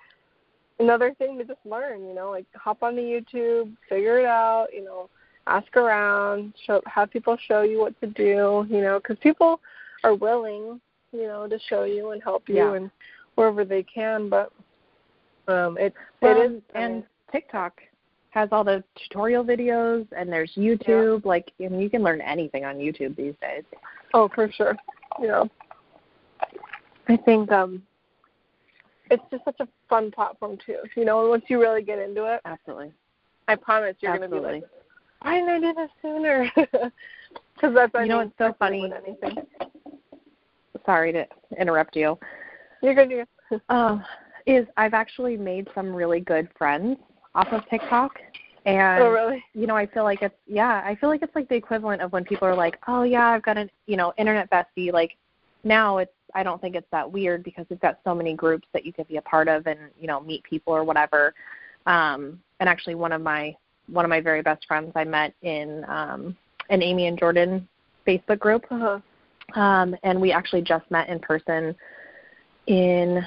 another 0.79 1.13
thing 1.15 1.37
to 1.37 1.43
just 1.43 1.59
learn, 1.65 2.05
you 2.05 2.13
know, 2.13 2.31
like 2.31 2.45
hop 2.55 2.81
onto 2.83 3.01
YouTube, 3.01 3.75
figure 3.89 4.19
it 4.19 4.25
out, 4.25 4.67
you 4.73 4.83
know, 4.83 5.09
ask 5.47 5.75
around, 5.75 6.53
show 6.65 6.81
have 6.85 7.11
people 7.11 7.37
show 7.47 7.61
you 7.61 7.79
what 7.79 7.99
to 8.01 8.07
do, 8.07 8.65
you 8.69 8.81
know, 8.81 8.99
because 8.99 9.17
people 9.21 9.59
are 10.03 10.15
willing, 10.15 10.79
you 11.11 11.23
know, 11.23 11.47
to 11.47 11.59
show 11.69 11.83
you 11.83 12.11
and 12.11 12.23
help 12.23 12.47
you 12.47 12.55
Yeah. 12.57 12.73
and 12.73 12.91
wherever 13.35 13.65
they 13.65 13.83
can, 13.83 14.29
but 14.29 14.51
um 15.47 15.77
it 15.77 15.93
Well, 16.21 16.41
it 16.41 16.51
is 16.51 16.61
I 16.75 16.79
and 16.79 16.93
mean, 16.93 17.03
TikTok 17.31 17.81
has 18.33 18.49
all 18.51 18.63
the 18.63 18.83
tutorial 18.95 19.43
videos 19.43 20.07
and 20.17 20.31
there's 20.31 20.51
YouTube. 20.57 21.23
Like 21.23 21.51
I 21.63 21.67
mean, 21.67 21.79
you 21.79 21.89
can 21.89 22.01
learn 22.01 22.19
anything 22.19 22.65
on 22.65 22.77
YouTube 22.77 23.15
these 23.15 23.35
days. 23.39 23.63
Oh, 24.13 24.27
for 24.33 24.51
sure. 24.51 24.75
Yeah. 25.21 25.43
I 27.07 27.17
think 27.17 27.51
um 27.51 27.83
it's 29.11 29.23
just 29.29 29.45
such 29.45 29.59
a 29.59 29.67
fun 29.87 30.09
platform 30.09 30.57
too. 30.65 30.77
You 30.95 31.05
know, 31.05 31.29
once 31.29 31.43
you 31.47 31.61
really 31.61 31.83
get 31.83 31.99
into 31.99 32.25
it, 32.25 32.41
Absolutely. 32.45 32.91
I 33.47 33.55
promise 33.55 33.95
you're 33.99 34.17
gonna 34.17 34.29
be 34.29 34.39
like, 34.39 34.63
why 35.21 35.39
didn't 35.39 35.49
I 35.49 35.59
do 35.59 35.73
this 35.75 35.89
sooner? 36.01 36.51
Because 37.55 37.75
that's 37.75 37.95
I 37.95 38.03
You 38.03 38.09
know 38.09 38.17
what's 38.17 38.37
so 38.37 38.55
funny? 38.57 38.91
anything. 38.91 39.37
Sorry 40.85 41.11
to 41.13 41.25
interrupt 41.59 41.95
you. 41.95 42.17
You're 42.81 42.95
good. 42.95 43.25
Um, 43.69 44.03
is 44.47 44.65
I've 44.75 44.93
actually 44.93 45.37
made 45.37 45.67
some 45.73 45.95
really 45.95 46.19
good 46.19 46.49
friends 46.57 46.97
off 47.35 47.47
of 47.51 47.67
TikTok, 47.69 48.19
and 48.65 49.03
oh, 49.03 49.09
really? 49.09 49.43
you 49.53 49.67
know 49.67 49.75
I 49.75 49.85
feel 49.85 50.03
like 50.03 50.21
it's 50.21 50.35
yeah 50.47 50.81
I 50.85 50.95
feel 50.95 51.09
like 51.09 51.21
it's 51.21 51.35
like 51.35 51.49
the 51.49 51.55
equivalent 51.55 52.01
of 52.01 52.11
when 52.11 52.23
people 52.23 52.47
are 52.47 52.55
like 52.55 52.79
oh 52.87 53.03
yeah 53.03 53.27
I've 53.27 53.43
got 53.43 53.57
an 53.57 53.69
you 53.87 53.97
know 53.97 54.13
internet 54.17 54.49
bestie 54.49 54.93
like 54.93 55.17
now 55.63 55.97
it's 55.97 56.11
I 56.35 56.43
don't 56.43 56.59
think 56.61 56.75
it's 56.75 56.87
that 56.91 57.09
weird 57.09 57.43
because 57.43 57.65
we've 57.69 57.79
got 57.79 57.99
so 58.03 58.15
many 58.15 58.33
groups 58.33 58.67
that 58.73 58.85
you 58.85 58.93
could 58.93 59.07
be 59.07 59.17
a 59.17 59.21
part 59.21 59.47
of 59.47 59.67
and 59.67 59.79
you 59.99 60.07
know 60.07 60.19
meet 60.19 60.43
people 60.43 60.73
or 60.73 60.83
whatever. 60.83 61.33
Um, 61.85 62.39
and 62.59 62.69
actually 62.69 62.95
one 62.95 63.11
of 63.11 63.21
my 63.21 63.55
one 63.87 64.05
of 64.05 64.09
my 64.09 64.21
very 64.21 64.41
best 64.41 64.65
friends 64.65 64.91
I 64.95 65.03
met 65.03 65.33
in 65.41 65.85
um, 65.87 66.37
an 66.69 66.81
Amy 66.81 67.07
and 67.07 67.19
Jordan 67.19 67.67
Facebook 68.07 68.39
group 68.39 68.65
Uh-huh. 68.71 68.99
um, 69.59 69.95
and 70.03 70.19
we 70.19 70.31
actually 70.31 70.61
just 70.61 70.89
met 70.89 71.09
in 71.09 71.19
person 71.19 71.75
in 72.67 73.21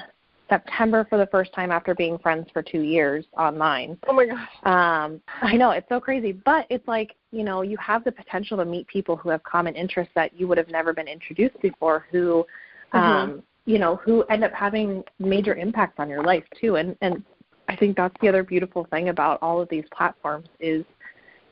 September 0.49 1.05
for 1.09 1.17
the 1.17 1.27
first 1.27 1.53
time 1.53 1.71
after 1.71 1.93
being 1.93 2.17
friends 2.19 2.47
for 2.53 2.61
two 2.61 2.81
years 2.81 3.25
online. 3.37 3.97
Oh 4.07 4.13
my 4.13 4.25
gosh. 4.25 4.49
Um, 4.63 5.21
I 5.41 5.55
know 5.55 5.71
it's 5.71 5.87
so 5.89 5.99
crazy, 5.99 6.31
but 6.31 6.65
it's 6.69 6.87
like 6.87 7.15
you 7.31 7.43
know 7.43 7.61
you 7.61 7.77
have 7.77 8.03
the 8.03 8.11
potential 8.11 8.57
to 8.57 8.65
meet 8.65 8.87
people 8.87 9.15
who 9.15 9.29
have 9.29 9.43
common 9.43 9.75
interests 9.75 10.13
that 10.15 10.37
you 10.39 10.47
would 10.47 10.57
have 10.57 10.69
never 10.69 10.93
been 10.93 11.07
introduced 11.07 11.59
before, 11.61 12.05
who 12.11 12.45
um, 12.93 13.43
you 13.65 13.79
know 13.79 13.97
who 13.97 14.23
end 14.23 14.43
up 14.43 14.53
having 14.53 15.03
major 15.19 15.55
impacts 15.55 15.95
on 15.99 16.09
your 16.09 16.23
life 16.23 16.43
too. 16.59 16.75
And 16.75 16.95
and 17.01 17.23
I 17.67 17.75
think 17.75 17.97
that's 17.97 18.15
the 18.21 18.29
other 18.29 18.43
beautiful 18.43 18.87
thing 18.91 19.09
about 19.09 19.39
all 19.41 19.61
of 19.61 19.69
these 19.69 19.85
platforms 19.91 20.47
is 20.59 20.85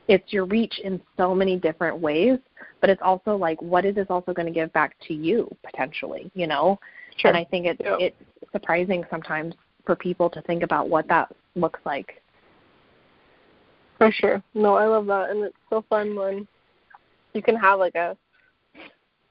it's 0.08 0.32
your 0.32 0.44
reach 0.44 0.78
in 0.84 1.00
so 1.16 1.34
many 1.34 1.58
different 1.58 1.98
ways, 1.98 2.38
but 2.80 2.90
it's 2.90 3.02
also 3.02 3.36
like 3.36 3.60
what 3.60 3.84
is 3.84 3.94
this 3.96 4.06
also 4.08 4.32
going 4.32 4.46
to 4.46 4.52
give 4.52 4.72
back 4.72 4.96
to 5.08 5.14
you 5.14 5.48
potentially, 5.64 6.30
you 6.34 6.46
know? 6.46 6.78
Sure. 7.16 7.30
And 7.30 7.36
I 7.36 7.44
think 7.44 7.66
it's 7.66 7.80
Yeah. 7.80 7.96
it's 7.98 8.16
surprising 8.52 9.04
sometimes 9.10 9.54
for 9.84 9.96
people 9.96 10.28
to 10.30 10.42
think 10.42 10.62
about 10.62 10.88
what 10.88 11.06
that 11.08 11.34
looks 11.54 11.80
like. 11.84 12.22
For 13.98 14.10
sure. 14.12 14.42
No, 14.54 14.74
I 14.74 14.86
love 14.86 15.06
that, 15.06 15.30
and 15.30 15.44
it's 15.44 15.56
so 15.70 15.82
fun 15.88 16.14
when 16.14 16.46
you 17.32 17.42
can 17.42 17.56
have 17.56 17.78
like 17.78 17.94
a 17.94 18.16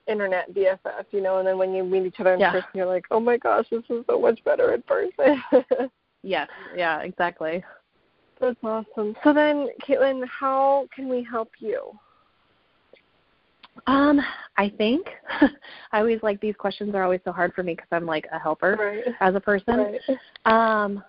internet 0.08 0.54
BFF, 0.54 1.06
you 1.12 1.21
know, 1.21 1.39
and 1.39 1.48
then 1.48 1.58
when 1.58 1.74
you 1.74 1.84
meet 1.84 2.06
each 2.06 2.19
other 2.19 2.34
in 2.34 2.39
Yeah. 2.39 2.52
person, 2.52 2.69
you're 2.74 2.86
like, 2.86 3.06
oh 3.12 3.19
my 3.19 3.38
gosh, 3.38 3.67
this 3.69 3.84
is 3.89 4.06
so 4.08 4.19
much 4.19 4.43
better 4.43 4.74
in 4.74 4.82
person. 4.84 5.43
Yes, 6.24 6.50
yeah, 6.76 7.02
exactly. 7.02 7.63
That's 8.41 8.58
awesome. 8.63 9.15
So 9.24 9.32
then, 9.32 9.69
Caitlin, 9.88 10.28
how 10.28 10.88
can 10.91 11.08
we 11.08 11.21
help 11.21 11.52
you? 11.60 11.95
Um, 13.88 14.22
I 14.58 14.70
think 14.78 15.08
I 15.92 16.00
always 16.00 16.20
like 16.24 16.40
these 16.42 16.56
questions 16.56 16.96
are 16.96 17.04
always 17.04 17.20
so 17.26 17.32
hard 17.32 17.54
for 17.54 17.64
me 17.64 17.74
because 17.74 17.90
I'm 17.92 18.06
like 18.06 18.26
a 18.32 18.40
helper 18.40 18.78
Right. 18.80 19.16
as 19.20 19.36
a 19.36 19.40
person. 19.40 20.00
Right. 20.08 20.20
Um, 20.46 21.04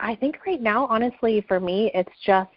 I 0.00 0.14
think 0.16 0.36
right 0.46 0.60
now, 0.60 0.86
honestly, 0.86 1.44
for 1.48 1.60
me, 1.60 1.90
it's 1.94 2.12
just 2.24 2.50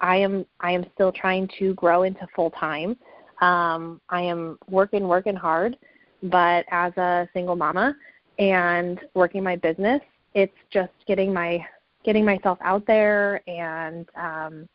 I 0.00 0.16
am 0.16 0.44
I 0.60 0.72
am 0.72 0.84
still 0.94 1.12
trying 1.12 1.48
to 1.58 1.74
grow 1.74 2.02
into 2.02 2.26
full 2.34 2.50
time. 2.50 2.96
Um, 3.40 4.00
I 4.08 4.22
am 4.22 4.58
working 4.68 5.08
working 5.08 5.36
hard, 5.36 5.76
but 6.24 6.64
as 6.70 6.96
a 6.96 7.28
single 7.32 7.56
mama 7.56 7.94
and 8.38 9.00
working 9.14 9.42
my 9.42 9.56
business, 9.56 10.00
it's 10.34 10.56
just 10.70 10.92
getting 11.06 11.32
my 11.32 11.64
getting 12.04 12.24
myself 12.24 12.58
out 12.62 12.84
there 12.86 13.48
and 13.48 14.06
um, 14.16 14.68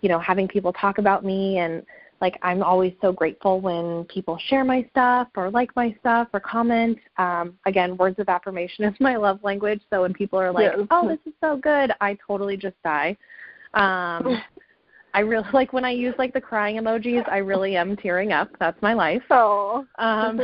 you 0.00 0.08
know, 0.08 0.18
having 0.18 0.46
people 0.46 0.72
talk 0.74 0.98
about 0.98 1.24
me 1.24 1.58
and 1.58 1.82
like 2.20 2.38
I'm 2.42 2.62
always 2.62 2.92
so 3.00 3.12
grateful 3.12 3.60
when 3.60 4.04
people 4.04 4.38
share 4.46 4.64
my 4.64 4.86
stuff 4.90 5.28
or 5.36 5.50
like 5.50 5.74
my 5.76 5.94
stuff 6.00 6.28
or 6.32 6.40
comment. 6.40 6.98
Um, 7.16 7.58
again, 7.66 7.96
words 7.96 8.18
of 8.18 8.28
affirmation 8.28 8.84
is 8.86 8.94
my 9.00 9.16
love 9.16 9.40
language. 9.42 9.80
So 9.90 10.02
when 10.02 10.12
people 10.12 10.38
are 10.38 10.52
like, 10.52 10.72
"Oh, 10.90 11.08
this 11.08 11.18
is 11.26 11.32
so 11.40 11.56
good," 11.56 11.92
I 12.00 12.16
totally 12.26 12.56
just 12.56 12.76
die. 12.82 13.16
Um, 13.74 14.40
I 15.14 15.20
really 15.20 15.48
like 15.52 15.72
when 15.72 15.84
I 15.84 15.90
use 15.90 16.14
like 16.18 16.32
the 16.32 16.40
crying 16.40 16.76
emojis. 16.76 17.28
I 17.28 17.38
really 17.38 17.76
am 17.76 17.96
tearing 17.96 18.32
up. 18.32 18.50
That's 18.58 18.80
my 18.82 18.94
life. 18.94 19.22
Oh. 19.30 19.86
Um, 19.98 20.40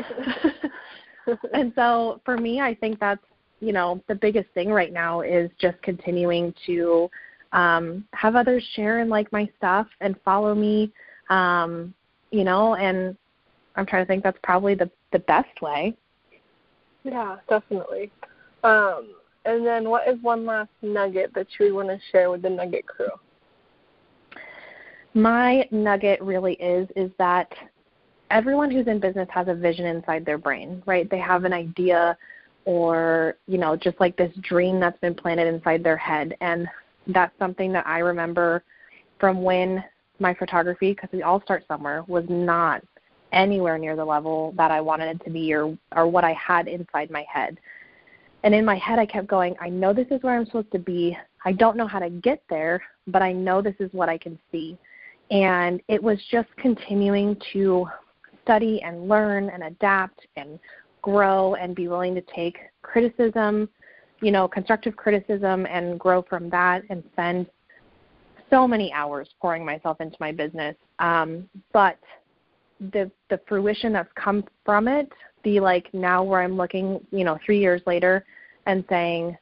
and 1.53 1.73
so 1.75 2.21
for 2.25 2.37
me, 2.37 2.61
I 2.61 2.75
think 2.75 3.01
that's 3.01 3.25
you 3.61 3.73
know 3.73 4.03
the 4.09 4.15
biggest 4.15 4.49
thing 4.55 4.71
right 4.71 4.93
now 4.93 5.23
is 5.23 5.51
just 5.61 5.81
continuing 5.83 6.55
to 6.67 7.11
um, 7.53 8.05
have 8.13 8.37
others 8.37 8.65
share 8.75 8.99
and 8.99 9.09
like 9.09 9.31
my 9.33 9.49
stuff 9.57 9.87
and 10.01 10.17
follow 10.25 10.55
me 10.55 10.93
um, 11.31 11.95
you 12.31 12.45
know, 12.45 12.75
and 12.75 13.17
I'm 13.77 13.87
trying 13.87 14.03
to 14.03 14.07
think 14.07 14.23
that's 14.23 14.39
probably 14.43 14.75
the 14.75 14.91
the 15.13 15.19
best 15.21 15.61
way. 15.63 15.97
Yeah, 17.05 17.37
definitely. 17.49 18.11
Um, 18.63 19.15
and 19.45 19.65
then 19.65 19.89
what 19.89 20.09
is 20.09 20.21
one 20.23 20.47
last 20.47 20.71
nugget 20.83 21.35
that 21.35 21.47
you 21.59 21.75
would 21.75 21.87
want 21.87 21.89
to 21.89 22.07
share 22.11 22.31
with 22.31 22.43
the 22.43 22.51
Nugget 22.51 22.87
crew? 22.87 23.09
My 25.13 25.69
nugget 25.71 26.21
really 26.23 26.55
is 26.55 26.89
is 26.97 27.11
that 27.19 27.53
everyone 28.31 28.71
who's 28.71 28.89
in 28.89 28.99
business 28.99 29.29
has 29.31 29.49
a 29.49 29.55
vision 29.55 29.87
inside 29.87 30.25
their 30.25 30.39
brain, 30.39 30.83
right? 30.87 31.09
They 31.09 31.19
have 31.19 31.45
an 31.45 31.53
idea 31.53 32.17
or, 32.65 33.37
you 33.47 33.59
know, 33.59 33.77
just 33.77 34.01
like 34.01 34.17
this 34.17 34.33
dream 34.41 34.81
that's 34.81 34.99
been 35.01 35.15
planted 35.15 35.47
inside 35.47 35.85
their 35.85 35.97
head 35.97 36.37
and 36.41 36.67
that's 37.09 37.39
something 37.39 37.71
that 37.73 37.87
I 37.87 37.99
remember 37.99 38.65
from 39.21 39.43
when 39.43 39.85
my 40.19 40.35
photography 40.35 40.93
because 40.93 41.11
we 41.13 41.23
all 41.23 41.41
start 41.43 41.65
somewhere 41.67 42.05
was 42.07 42.25
not 42.29 42.83
anywhere 43.33 43.79
near 43.79 43.97
the 43.97 44.05
level 44.05 44.55
that 44.57 44.71
I 44.71 44.81
wanted 44.81 45.17
it 45.17 45.25
to 45.25 45.31
be 45.31 45.53
or 45.53 45.77
or 45.95 46.07
what 46.07 46.25
I 46.25 46.33
had 46.33 46.69
inside 46.69 47.11
my 47.11 47.25
head. 47.33 47.59
And 48.45 48.55
in 48.55 48.65
my 48.65 48.77
head 48.77 48.99
I 48.99 49.07
kept 49.07 49.27
going, 49.27 49.57
I 49.61 49.69
know 49.69 49.93
this 49.93 50.07
is 50.11 50.23
where 50.23 50.37
I'm 50.37 50.47
supposed 50.47 50.73
to 50.73 50.79
be. 50.79 51.17
I 51.45 51.53
don't 51.53 51.77
know 51.77 51.87
how 51.87 51.99
to 51.99 52.11
get 52.11 52.43
there, 52.49 52.83
but 53.07 53.23
I 53.23 53.33
know 53.33 53.61
this 53.61 53.75
is 53.81 53.91
what 53.93 54.09
I 54.09 54.19
can 54.19 54.39
see. 54.53 54.79
And 55.31 55.81
it 55.89 56.03
was 56.03 56.19
just 56.31 56.49
continuing 56.57 57.37
to 57.53 57.87
study 58.43 58.83
and 58.83 59.09
learn 59.09 59.49
and 59.49 59.65
adapt 59.65 60.27
and 60.37 60.59
grow 61.03 61.55
and 61.55 61.75
be 61.75 61.89
willing 61.89 62.15
to 62.15 62.23
take 62.35 62.59
criticism, 62.83 63.69
you 64.21 64.31
know, 64.31 64.47
constructive 64.47 64.97
criticism 64.97 65.67
and 65.67 65.99
grow 65.99 66.23
from 66.23 66.49
that 66.51 66.83
and 66.91 67.03
spend 67.13 67.47
so 68.55 68.69
many 68.69 68.93
hours 68.93 69.29
pouring 69.41 69.65
myself 69.65 70.01
into 70.01 70.17
my 70.21 70.31
business. 70.31 70.77
Um, 71.01 71.49
but 71.73 71.99
the 72.93 73.11
the 73.29 73.41
fruition 73.49 73.93
that's 73.93 74.13
come 74.15 74.45
from 74.65 74.87
it, 74.87 75.11
the 75.43 75.59
like 75.59 75.93
now 75.93 76.23
where 76.23 76.41
I'm 76.41 76.57
looking, 76.57 77.05
you 77.11 77.25
know, 77.25 77.37
three 77.45 77.59
years 77.59 77.83
later 77.85 78.25
and 78.67 78.85
saying, 78.89 79.37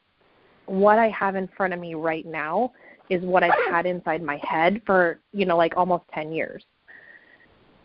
what 0.65 0.99
I 0.99 1.11
have 1.11 1.37
in 1.37 1.47
front 1.55 1.75
of 1.75 1.81
me 1.81 1.95
right 1.95 2.25
now 2.25 2.73
is 3.11 3.23
what 3.23 3.43
I've 3.43 3.53
had 3.71 3.85
inside 3.85 4.23
my 4.23 4.41
head 4.43 4.81
for, 4.87 5.21
you 5.33 5.45
know, 5.45 5.59
like 5.59 5.75
almost 5.77 6.05
ten 6.15 6.33
years. 6.33 6.65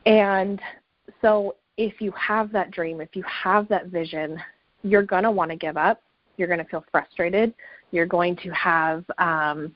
And 0.06 0.62
so 1.22 1.56
if 1.76 2.00
you 2.00 2.12
have 2.12 2.54
that 2.54 2.72
dream, 2.72 3.02
if 3.02 3.10
you 3.16 3.24
have 3.24 3.68
that 3.68 3.88
vision, 3.88 4.42
you're 4.82 5.04
gonna 5.04 5.32
want 5.32 5.52
to 5.52 5.58
give 5.58 5.76
up. 5.76 6.02
You're 6.38 6.48
gonna 6.48 6.66
feel 6.72 6.86
frustrated. 6.90 7.54
You're 7.92 8.06
going 8.06 8.38
to 8.38 8.50
have 8.52 9.04
um, 9.18 9.76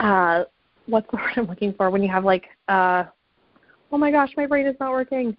uh, 0.00 0.44
what's 0.86 1.08
the 1.10 1.16
word 1.16 1.32
I'm 1.36 1.46
looking 1.46 1.74
for 1.74 1.90
when 1.90 2.02
you 2.02 2.10
have 2.10 2.24
like 2.24 2.46
uh 2.68 3.04
oh 3.92 3.98
my 3.98 4.10
gosh, 4.10 4.30
my 4.36 4.46
brain 4.46 4.66
is 4.66 4.76
not 4.80 4.90
working. 4.90 5.36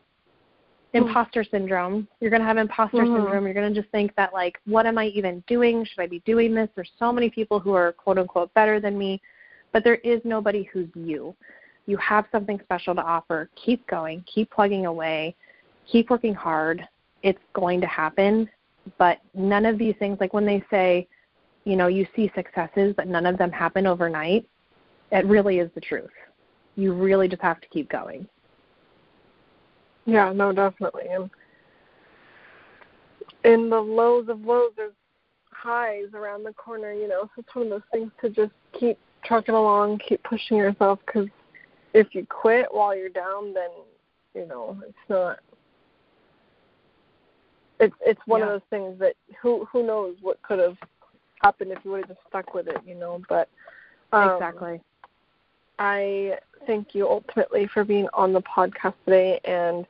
Hmm. 0.94 0.98
Imposter 0.98 1.44
syndrome. 1.44 2.08
You're 2.22 2.32
gonna 2.32 2.46
have 2.46 2.58
imposter 2.58 2.98
mm-hmm. 2.98 3.16
syndrome. 3.16 3.46
You're 3.46 3.54
gonna 3.54 3.74
just 3.74 3.90
think 3.90 4.16
that 4.16 4.34
like, 4.34 4.58
what 4.66 4.86
am 4.86 4.98
I 4.98 5.08
even 5.08 5.44
doing? 5.48 5.86
Should 5.86 6.02
I 6.02 6.08
be 6.08 6.20
doing 6.20 6.56
this? 6.56 6.70
There's 6.76 6.92
so 6.98 7.12
many 7.12 7.30
people 7.30 7.60
who 7.60 7.74
are 7.74 7.92
quote 7.92 8.18
unquote 8.18 8.54
better 8.54 8.80
than 8.80 8.98
me, 8.98 9.22
but 9.74 9.84
there 9.84 9.96
is 9.96 10.22
nobody 10.24 10.64
who's 10.72 10.88
you. 10.96 11.36
You 11.86 11.98
have 11.98 12.26
something 12.32 12.60
special 12.64 12.96
to 12.96 13.02
offer. 13.02 13.50
Keep 13.56 13.86
going. 13.88 14.24
Keep 14.34 14.52
plugging 14.52 14.86
away. 14.86 15.36
Keep 15.92 16.10
working 16.10 16.34
hard. 16.34 16.88
It's 17.22 17.40
going 17.54 17.80
to 17.82 17.88
happen. 17.88 18.50
But 18.98 19.20
none 19.34 19.66
of 19.66 19.78
these 19.78 19.96
things, 20.00 20.18
like 20.20 20.34
when 20.34 20.46
they 20.46 20.64
say, 20.72 21.08
you 21.64 21.76
know, 21.76 21.88
you 21.88 22.08
see 22.16 22.32
successes, 22.36 22.94
but 22.96 23.08
none 23.08 23.26
of 23.26 23.38
them 23.38 23.52
happen 23.52 23.86
overnight 23.86 24.48
it 25.12 25.26
really 25.26 25.60
is 25.60 25.70
the 25.76 25.82
truth. 25.82 26.10
You 26.76 26.94
really 26.94 27.28
just 27.28 27.42
have 27.42 27.62
to 27.62 27.68
keep 27.68 27.90
going. 27.90 28.28
Yeah, 30.06 30.32
no, 30.34 30.52
definitely. 30.52 31.08
And 31.10 31.30
in 33.44 33.70
the 33.70 33.80
lows 33.80 34.30
of 34.30 34.42
lows, 34.42 34.72
there's 34.76 34.94
highs 35.52 36.14
around 36.14 36.44
the 36.44 36.54
corner, 36.54 36.94
you 36.94 37.08
know. 37.08 37.30
So 37.36 37.40
it's 37.40 37.56
one 37.56 37.66
of 37.66 37.70
those 37.70 37.82
things 37.92 38.12
to 38.22 38.30
just 38.30 38.52
keep 38.80 38.98
trucking 39.24 39.56
along, 39.56 40.00
keep 40.08 40.22
pushing 40.24 40.58
yourself, 40.58 41.00
because 41.06 41.28
if 41.94 42.14
you 42.14 42.26
quit 42.28 42.68
while 42.72 42.96
you're 42.96 43.10
down, 43.10 43.54
then 43.54 43.70
you 44.34 44.48
know 44.48 44.78
it's 44.88 44.98
not. 45.10 45.40
It's 47.80 47.96
it's 48.02 48.22
one 48.26 48.42
yeah. 48.42 48.48
of 48.48 48.52
those 48.54 48.68
things 48.70 49.00
that 49.00 49.16
who 49.42 49.66
who 49.66 49.86
knows 49.86 50.16
what 50.22 50.42
could 50.42 50.60
have 50.60 50.78
happened 51.42 51.72
if 51.72 51.80
you 51.84 51.92
would 51.92 52.02
have 52.02 52.10
just 52.10 52.28
stuck 52.28 52.54
with 52.54 52.68
it, 52.68 52.78
you 52.86 52.96
know. 52.96 53.22
But 53.28 53.50
um, 54.12 54.32
exactly. 54.32 54.82
I 55.80 56.38
thank 56.68 56.96
you 56.96 57.08
ultimately 57.08 57.68
for 57.74 57.84
being 57.84 58.08
on 58.14 58.34
the 58.34 58.42
podcast 58.42 58.96
today 59.06 59.40
and 59.46 59.86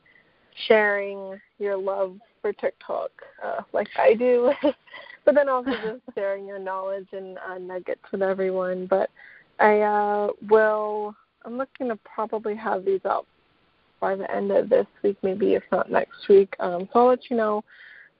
sharing 0.66 1.40
your 1.58 1.76
love 1.76 2.18
for 2.42 2.52
TikTok, 2.52 3.10
uh, 3.44 3.62
like 3.72 3.88
I 3.98 4.14
do, 4.14 4.52
but 5.24 5.34
then 5.34 5.48
also 5.48 5.70
just 5.70 6.02
sharing 6.14 6.46
your 6.46 6.58
knowledge 6.58 7.08
and 7.12 7.38
uh, 7.38 7.58
nuggets 7.58 8.02
with 8.12 8.22
everyone. 8.22 8.86
But 8.86 9.10
I 9.58 9.80
uh, 9.80 10.28
will. 10.48 11.14
I'm 11.44 11.58
looking 11.58 11.88
to 11.88 11.96
probably 11.96 12.56
have 12.56 12.84
these 12.84 13.04
out 13.04 13.26
by 14.00 14.16
the 14.16 14.30
end 14.30 14.50
of 14.50 14.68
this 14.68 14.86
week, 15.02 15.16
maybe 15.22 15.54
if 15.54 15.62
not 15.70 15.90
next 15.90 16.28
week. 16.28 16.54
Um, 16.58 16.88
so 16.92 17.00
I'll 17.00 17.06
let 17.08 17.30
you 17.30 17.36
know. 17.36 17.62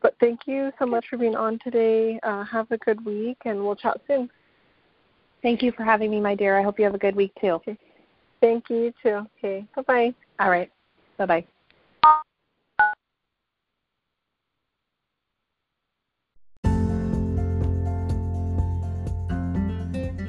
But 0.03 0.15
thank 0.21 0.41
you 0.47 0.73
so 0.79 0.87
much 0.87 1.07
for 1.09 1.17
being 1.17 1.35
on 1.35 1.59
today. 1.65 2.21
Uh, 2.23 2.45
have 2.45 2.71
a 2.71 2.79
good 2.79 3.05
week, 3.05 3.39
and 3.45 3.59
we'll 3.59 3.77
chat 3.77 4.01
soon. 4.07 4.31
Thank 5.43 5.63
you 5.63 5.73
for 5.73 5.85
having 5.85 6.11
me, 6.11 6.21
my 6.21 6.35
dear. 6.35 6.59
I 6.59 6.63
hope 6.63 6.79
you 6.79 6.85
have 6.85 6.95
a 6.95 6.99
good 6.99 7.17
week 7.17 7.33
too. 7.41 7.49
Okay. 7.49 7.77
Thank 8.41 8.69
you 8.71 8.93
too. 9.03 9.27
Okay. 9.39 9.67
Bye 9.75 9.83
bye. 9.83 10.15
All 10.41 10.51
right. 10.51 10.71
Bye 11.19 11.27
bye. 11.27 11.47